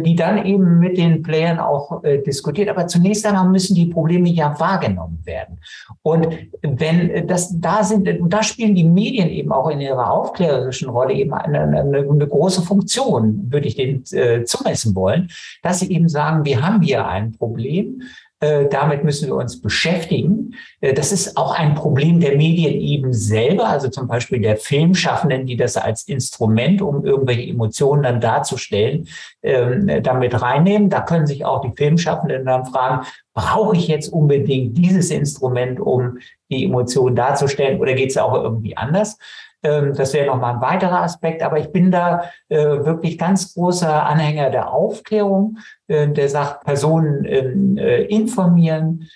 die 0.00 0.16
dann 0.16 0.44
eben 0.44 0.78
mit 0.78 0.96
den 0.96 1.22
Playern 1.22 1.58
auch 1.58 2.02
äh, 2.04 2.18
diskutiert. 2.18 2.68
Aber 2.68 2.86
zunächst 2.86 3.26
einmal 3.26 3.48
müssen 3.48 3.74
die 3.74 3.86
Probleme 3.86 4.28
ja 4.28 4.58
wahrgenommen 4.58 5.20
werden. 5.24 5.58
Und 6.02 6.28
wenn 6.62 7.10
äh, 7.10 7.26
das 7.26 7.60
da 7.60 7.84
sind, 7.84 8.08
und 8.20 8.30
da 8.30 8.42
spielen 8.42 8.74
die 8.74 8.84
Medien 8.84 9.28
eben 9.28 9.52
auch 9.52 9.68
in 9.68 9.80
ihrer 9.80 10.10
aufklärerischen 10.10 10.88
Rolle 10.88 11.14
eben 11.14 11.34
eine, 11.34 11.60
eine, 11.60 11.98
eine 11.98 12.26
große 12.26 12.62
Funktion, 12.62 13.46
würde 13.50 13.68
ich 13.68 13.76
denen 13.76 14.04
äh, 14.12 14.44
zumessen 14.44 14.94
wollen, 14.94 15.28
dass 15.62 15.80
sie 15.80 15.90
eben 15.92 16.08
sagen, 16.08 16.44
wir 16.44 16.66
haben 16.66 16.82
hier 16.82 17.06
ein 17.06 17.32
Problem, 17.32 18.02
äh, 18.02 18.23
damit 18.70 19.04
müssen 19.04 19.28
wir 19.28 19.36
uns 19.36 19.60
beschäftigen. 19.60 20.54
Äh, 20.80 20.94
das 20.94 21.12
ist 21.12 21.36
auch 21.36 21.58
ein 21.58 21.74
Problem 21.74 22.20
der 22.20 22.36
Medien 22.36 22.74
eben 22.80 23.12
selber, 23.12 23.68
also 23.68 23.88
zum 23.88 24.08
Beispiel 24.08 24.40
der 24.40 24.56
Filmschaffenden, 24.56 25.46
die 25.46 25.56
das 25.56 25.76
als 25.76 26.08
Instrument, 26.08 26.82
um 26.82 27.04
irgendwelche 27.04 27.50
Emotionen 27.50 28.02
dann 28.02 28.20
darzustellen, 28.20 29.08
ähm, 29.42 29.90
damit 30.02 30.40
reinnehmen. 30.40 30.90
Da 30.90 31.00
können 31.00 31.26
sich 31.26 31.44
auch 31.44 31.60
die 31.60 31.72
Filmschaffenden 31.76 32.44
dann 32.46 32.66
fragen, 32.66 33.06
brauche 33.34 33.76
ich 33.76 33.88
jetzt 33.88 34.12
unbedingt 34.12 34.78
dieses 34.78 35.10
Instrument, 35.10 35.80
um 35.80 36.18
die 36.50 36.64
Emotionen 36.64 37.16
darzustellen 37.16 37.80
oder 37.80 37.94
geht 37.94 38.10
es 38.10 38.16
auch 38.16 38.34
irgendwie 38.34 38.76
anders? 38.76 39.18
Ähm, 39.64 39.94
das 39.94 40.12
wäre 40.12 40.26
nochmal 40.26 40.54
ein 40.54 40.60
weiterer 40.60 41.02
Aspekt. 41.02 41.42
Aber 41.42 41.58
ich 41.58 41.72
bin 41.72 41.90
da 41.90 42.24
äh, 42.48 42.58
wirklich 42.58 43.18
ganz 43.18 43.54
großer 43.54 44.06
Anhänger 44.06 44.50
der 44.50 44.72
Aufklärung, 44.72 45.58
äh, 45.88 46.06
der 46.08 46.28
sagt, 46.28 46.64
Personen 46.64 47.24
ähm, 47.24 47.76
äh, 47.78 48.02
informieren, 48.04 49.08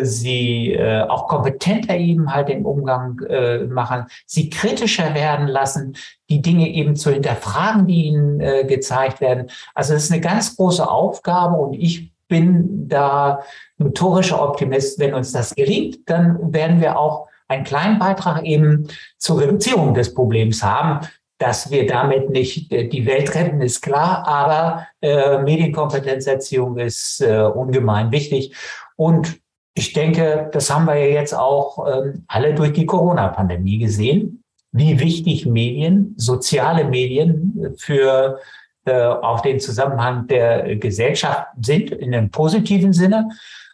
sie 0.00 0.80
auch 1.10 1.28
kompetenter 1.28 1.94
eben 1.94 2.32
halt 2.32 2.48
den 2.48 2.64
Umgang 2.64 3.20
machen, 3.68 4.06
sie 4.24 4.48
kritischer 4.48 5.12
werden 5.14 5.46
lassen, 5.46 5.94
die 6.30 6.40
Dinge 6.40 6.70
eben 6.70 6.96
zu 6.96 7.10
hinterfragen, 7.10 7.86
die 7.86 8.06
ihnen 8.06 8.38
gezeigt 8.66 9.20
werden. 9.20 9.50
Also 9.74 9.92
es 9.92 10.04
ist 10.04 10.12
eine 10.12 10.22
ganz 10.22 10.56
große 10.56 10.88
Aufgabe 10.88 11.58
und 11.58 11.74
ich 11.74 12.14
bin 12.28 12.88
da 12.88 13.40
notorischer 13.76 14.42
Optimist. 14.42 14.98
Wenn 14.98 15.12
uns 15.12 15.32
das 15.32 15.54
gelingt, 15.54 15.98
dann 16.08 16.54
werden 16.54 16.80
wir 16.80 16.98
auch 16.98 17.27
einen 17.48 17.64
kleinen 17.64 17.98
Beitrag 17.98 18.44
eben 18.44 18.88
zur 19.18 19.40
Reduzierung 19.40 19.94
des 19.94 20.14
Problems 20.14 20.62
haben. 20.62 21.06
Dass 21.38 21.70
wir 21.70 21.86
damit 21.86 22.30
nicht 22.30 22.72
äh, 22.72 22.88
die 22.88 23.06
Welt 23.06 23.34
retten, 23.34 23.60
ist 23.60 23.80
klar, 23.80 24.26
aber 24.26 24.86
äh, 25.00 25.38
Medienkompetenzerziehung 25.38 26.78
ist 26.78 27.20
äh, 27.20 27.42
ungemein 27.42 28.10
wichtig. 28.10 28.56
Und 28.96 29.40
ich 29.74 29.92
denke, 29.92 30.50
das 30.52 30.68
haben 30.68 30.86
wir 30.86 30.96
ja 30.96 31.20
jetzt 31.20 31.34
auch 31.34 31.86
äh, 31.86 32.14
alle 32.26 32.54
durch 32.54 32.72
die 32.72 32.86
Corona-Pandemie 32.86 33.78
gesehen, 33.78 34.42
wie 34.72 34.98
wichtig 34.98 35.46
Medien, 35.46 36.14
soziale 36.16 36.84
Medien 36.84 37.74
für 37.78 38.40
äh, 38.84 39.00
auch 39.00 39.40
den 39.40 39.60
Zusammenhang 39.60 40.26
der 40.26 40.76
Gesellschaft 40.76 41.46
sind 41.62 41.90
in 41.90 42.14
einem 42.14 42.30
positiven 42.30 42.92
Sinne. 42.92 43.28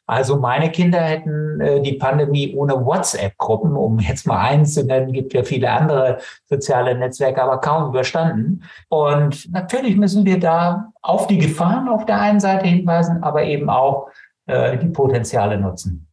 Also 0.07 0.37
meine 0.37 0.71
Kinder 0.71 1.01
hätten 1.01 1.61
äh, 1.61 1.81
die 1.81 1.95
Pandemie 1.95 2.55
ohne 2.55 2.75
WhatsApp-Gruppen, 2.75 3.75
um 3.75 3.99
jetzt 3.99 4.27
mal 4.27 4.39
eins 4.39 4.75
zu 4.75 4.85
nennen, 4.85 5.13
gibt 5.13 5.33
ja 5.33 5.43
viele 5.43 5.71
andere 5.71 6.19
soziale 6.45 6.95
Netzwerke, 6.95 7.43
aber 7.43 7.59
kaum 7.59 7.89
überstanden. 7.89 8.63
Und 8.89 9.51
natürlich 9.53 9.97
müssen 9.97 10.27
wir 10.27 10.39
da 10.39 10.93
auf 11.01 11.27
die 11.27 11.39
Gefahren 11.39 11.89
auf 11.89 12.05
der 12.05 12.21
einen 12.21 12.41
Seite 12.41 12.67
hinweisen, 12.67 13.23
aber 13.23 13.45
eben 13.45 13.71
auch 13.71 14.09
äh, 14.47 14.77
die 14.77 14.89
Potenziale 14.89 15.59
nutzen. 15.59 16.07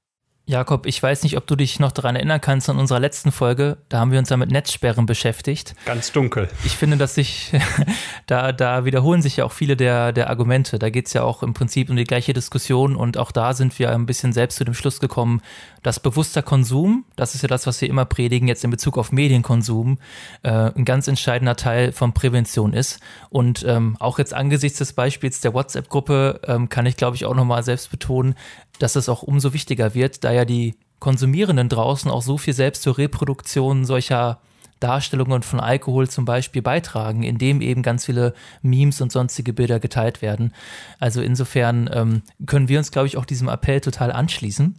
Jakob, 0.46 0.86
ich 0.86 1.02
weiß 1.02 1.24
nicht, 1.24 1.38
ob 1.38 1.48
du 1.48 1.56
dich 1.56 1.80
noch 1.80 1.92
daran 1.92 2.16
erinnern 2.16 2.42
kannst 2.42 2.70
an 2.70 2.78
unserer 2.78 3.00
letzten 3.00 3.32
Folge. 3.32 3.78
Da 3.90 4.00
haben 4.00 4.12
wir 4.12 4.20
uns 4.20 4.30
ja 4.30 4.38
mit 4.38 4.52
Netzsperren 4.52 5.06
beschäftigt. 5.06 5.76
Ganz 5.86 6.12
dunkel. 6.12 6.50
Ich 6.66 6.76
finde, 6.76 6.98
dass 6.98 7.16
sich, 7.16 7.54
da, 8.28 8.52
da 8.52 8.84
wiederholen 8.84 9.22
sich 9.22 9.38
ja 9.38 9.46
auch 9.46 9.52
viele 9.52 9.78
der, 9.78 10.12
der 10.12 10.30
Argumente. 10.30 10.80
Da 10.80 10.90
geht 10.90 11.08
es 11.08 11.14
ja 11.14 11.24
auch 11.24 11.44
im 11.44 11.54
Prinzip 11.54 11.90
um 11.90 11.96
die 11.96 12.04
gleiche 12.04 12.34
Diskussion 12.34 12.96
und 12.96 13.18
auch 13.18 13.32
da 13.32 13.54
sind 13.54 13.78
wir 13.80 13.92
ein 13.92 14.06
bisschen 14.06 14.34
selbst 14.34 14.58
zu 14.58 14.66
dem 14.66 14.74
Schluss 14.74 15.00
gekommen, 15.00 15.42
dass 15.84 16.00
bewusster 16.00 16.42
Konsum, 16.42 17.06
das 17.16 17.36
ist 17.36 17.44
ja 17.44 17.48
das, 17.48 17.66
was 17.66 17.80
wir 17.80 17.90
immer 17.90 18.06
predigen, 18.06 18.48
jetzt 18.48 18.64
in 18.64 18.72
Bezug 18.72 18.98
auf 18.98 19.12
Medienkonsum, 19.12 20.00
äh, 20.44 20.50
ein 20.50 20.86
ganz 20.86 21.08
entscheidender 21.08 21.56
Teil 21.56 21.92
von 21.92 22.14
Prävention 22.14 22.74
ist. 22.74 23.00
Und 23.30 23.64
ähm, 23.68 23.96
auch 24.00 24.20
jetzt 24.20 24.34
angesichts 24.34 24.80
des 24.80 24.94
Beispiels 24.94 25.40
der 25.42 25.54
WhatsApp-Gruppe 25.54 26.42
ähm, 26.48 26.70
kann 26.70 26.86
ich, 26.86 26.98
glaube 26.98 27.16
ich, 27.16 27.26
auch 27.26 27.36
nochmal 27.36 27.64
selbst 27.64 27.90
betonen, 27.90 28.36
dass 28.82 28.96
es 28.96 29.10
auch 29.10 29.24
umso 29.24 29.54
wichtiger 29.54 29.94
wird, 29.94 30.24
da 30.24 30.32
ja 30.32 30.46
die 30.46 30.76
Konsumierenden 31.00 31.70
draußen 31.70 32.12
auch 32.12 32.22
so 32.22 32.38
viel 32.38 32.54
selbst 32.54 32.84
zur 32.84 32.98
Reproduktion 32.98 33.86
solcher 33.86 34.40
Darstellungen 34.82 35.44
von 35.44 35.60
Alkohol 35.60 36.10
zum 36.10 36.26
Beispiel 36.26 36.62
beitragen, 36.62 37.24
indem 37.24 37.62
eben 37.62 37.84
ganz 37.84 38.06
viele 38.06 38.34
Memes 38.62 39.00
und 39.00 39.12
sonstige 39.12 39.54
Bilder 39.54 39.80
geteilt 39.80 40.22
werden. 40.22 40.54
Also 41.00 41.22
insofern 41.22 41.90
ähm, 41.94 42.24
können 42.46 42.68
wir 42.68 42.80
uns, 42.80 42.92
glaube 42.92 43.08
ich, 43.08 43.16
auch 43.16 43.26
diesem 43.26 43.48
Appell 43.48 43.80
total 43.80 44.12
anschließen. 44.12 44.76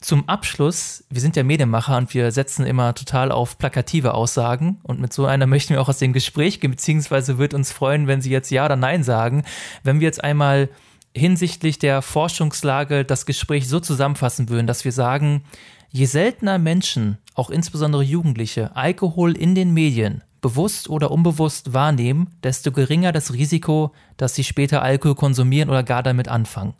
Zum 0.00 0.28
Abschluss, 0.28 1.04
wir 1.10 1.20
sind 1.20 1.36
ja 1.36 1.44
Medienmacher 1.44 1.96
und 1.96 2.12
wir 2.12 2.32
setzen 2.32 2.66
immer 2.66 2.94
total 2.94 3.30
auf 3.30 3.56
plakative 3.56 4.14
Aussagen 4.14 4.80
und 4.82 5.00
mit 5.00 5.12
so 5.12 5.26
einer 5.26 5.46
möchten 5.46 5.74
wir 5.74 5.80
auch 5.80 5.88
aus 5.88 5.98
dem 5.98 6.12
Gespräch 6.12 6.60
gehen, 6.60 6.72
beziehungsweise 6.72 7.38
wird 7.38 7.54
uns 7.54 7.70
freuen, 7.70 8.08
wenn 8.08 8.20
Sie 8.20 8.30
jetzt 8.30 8.50
Ja 8.50 8.66
oder 8.66 8.76
Nein 8.76 9.04
sagen. 9.04 9.44
Wenn 9.84 10.00
wir 10.00 10.06
jetzt 10.06 10.22
einmal 10.22 10.68
hinsichtlich 11.16 11.78
der 11.78 12.02
Forschungslage 12.02 13.04
das 13.04 13.26
Gespräch 13.26 13.68
so 13.68 13.80
zusammenfassen 13.80 14.48
würden, 14.48 14.66
dass 14.66 14.84
wir 14.84 14.92
sagen, 14.92 15.42
Je 15.90 16.04
seltener 16.04 16.58
Menschen, 16.58 17.16
auch 17.34 17.48
insbesondere 17.48 18.02
Jugendliche, 18.02 18.70
Alkohol 18.74 19.36
in 19.36 19.54
den 19.54 19.72
Medien 19.72 20.22
bewusst 20.42 20.90
oder 20.90 21.10
unbewusst 21.10 21.72
wahrnehmen, 21.72 22.36
desto 22.42 22.70
geringer 22.70 23.12
das 23.12 23.32
Risiko, 23.32 23.92
dass 24.16 24.34
sie 24.34 24.44
später 24.44 24.82
Alkohol 24.82 25.14
konsumieren 25.14 25.70
oder 25.70 25.82
gar 25.82 26.02
damit 26.02 26.28
anfangen. 26.28 26.74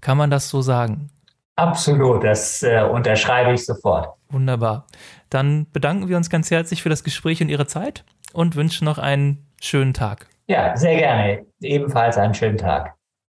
Kann 0.00 0.16
man 0.16 0.30
das 0.30 0.48
so 0.48 0.62
sagen? 0.62 1.10
Absolut, 1.56 2.24
das 2.24 2.62
äh, 2.62 2.82
unterschreibe 2.82 3.52
ich 3.52 3.66
sofort. 3.66 4.08
Wunderbar. 4.30 4.86
Dann 5.28 5.66
bedanken 5.72 6.08
wir 6.08 6.16
uns 6.16 6.30
ganz 6.30 6.50
herzlich 6.50 6.82
für 6.82 6.88
das 6.88 7.04
Gespräch 7.04 7.42
und 7.42 7.50
Ihre 7.50 7.66
Zeit 7.66 8.04
und 8.32 8.56
wünschen 8.56 8.86
noch 8.86 8.98
einen 8.98 9.46
schönen 9.60 9.92
Tag. 9.92 10.28
Ja, 10.46 10.74
sehr 10.76 10.96
gerne. 10.96 11.44
Ebenfalls 11.60 12.16
einen 12.16 12.34
schönen 12.34 12.56
Tag. 12.56 12.94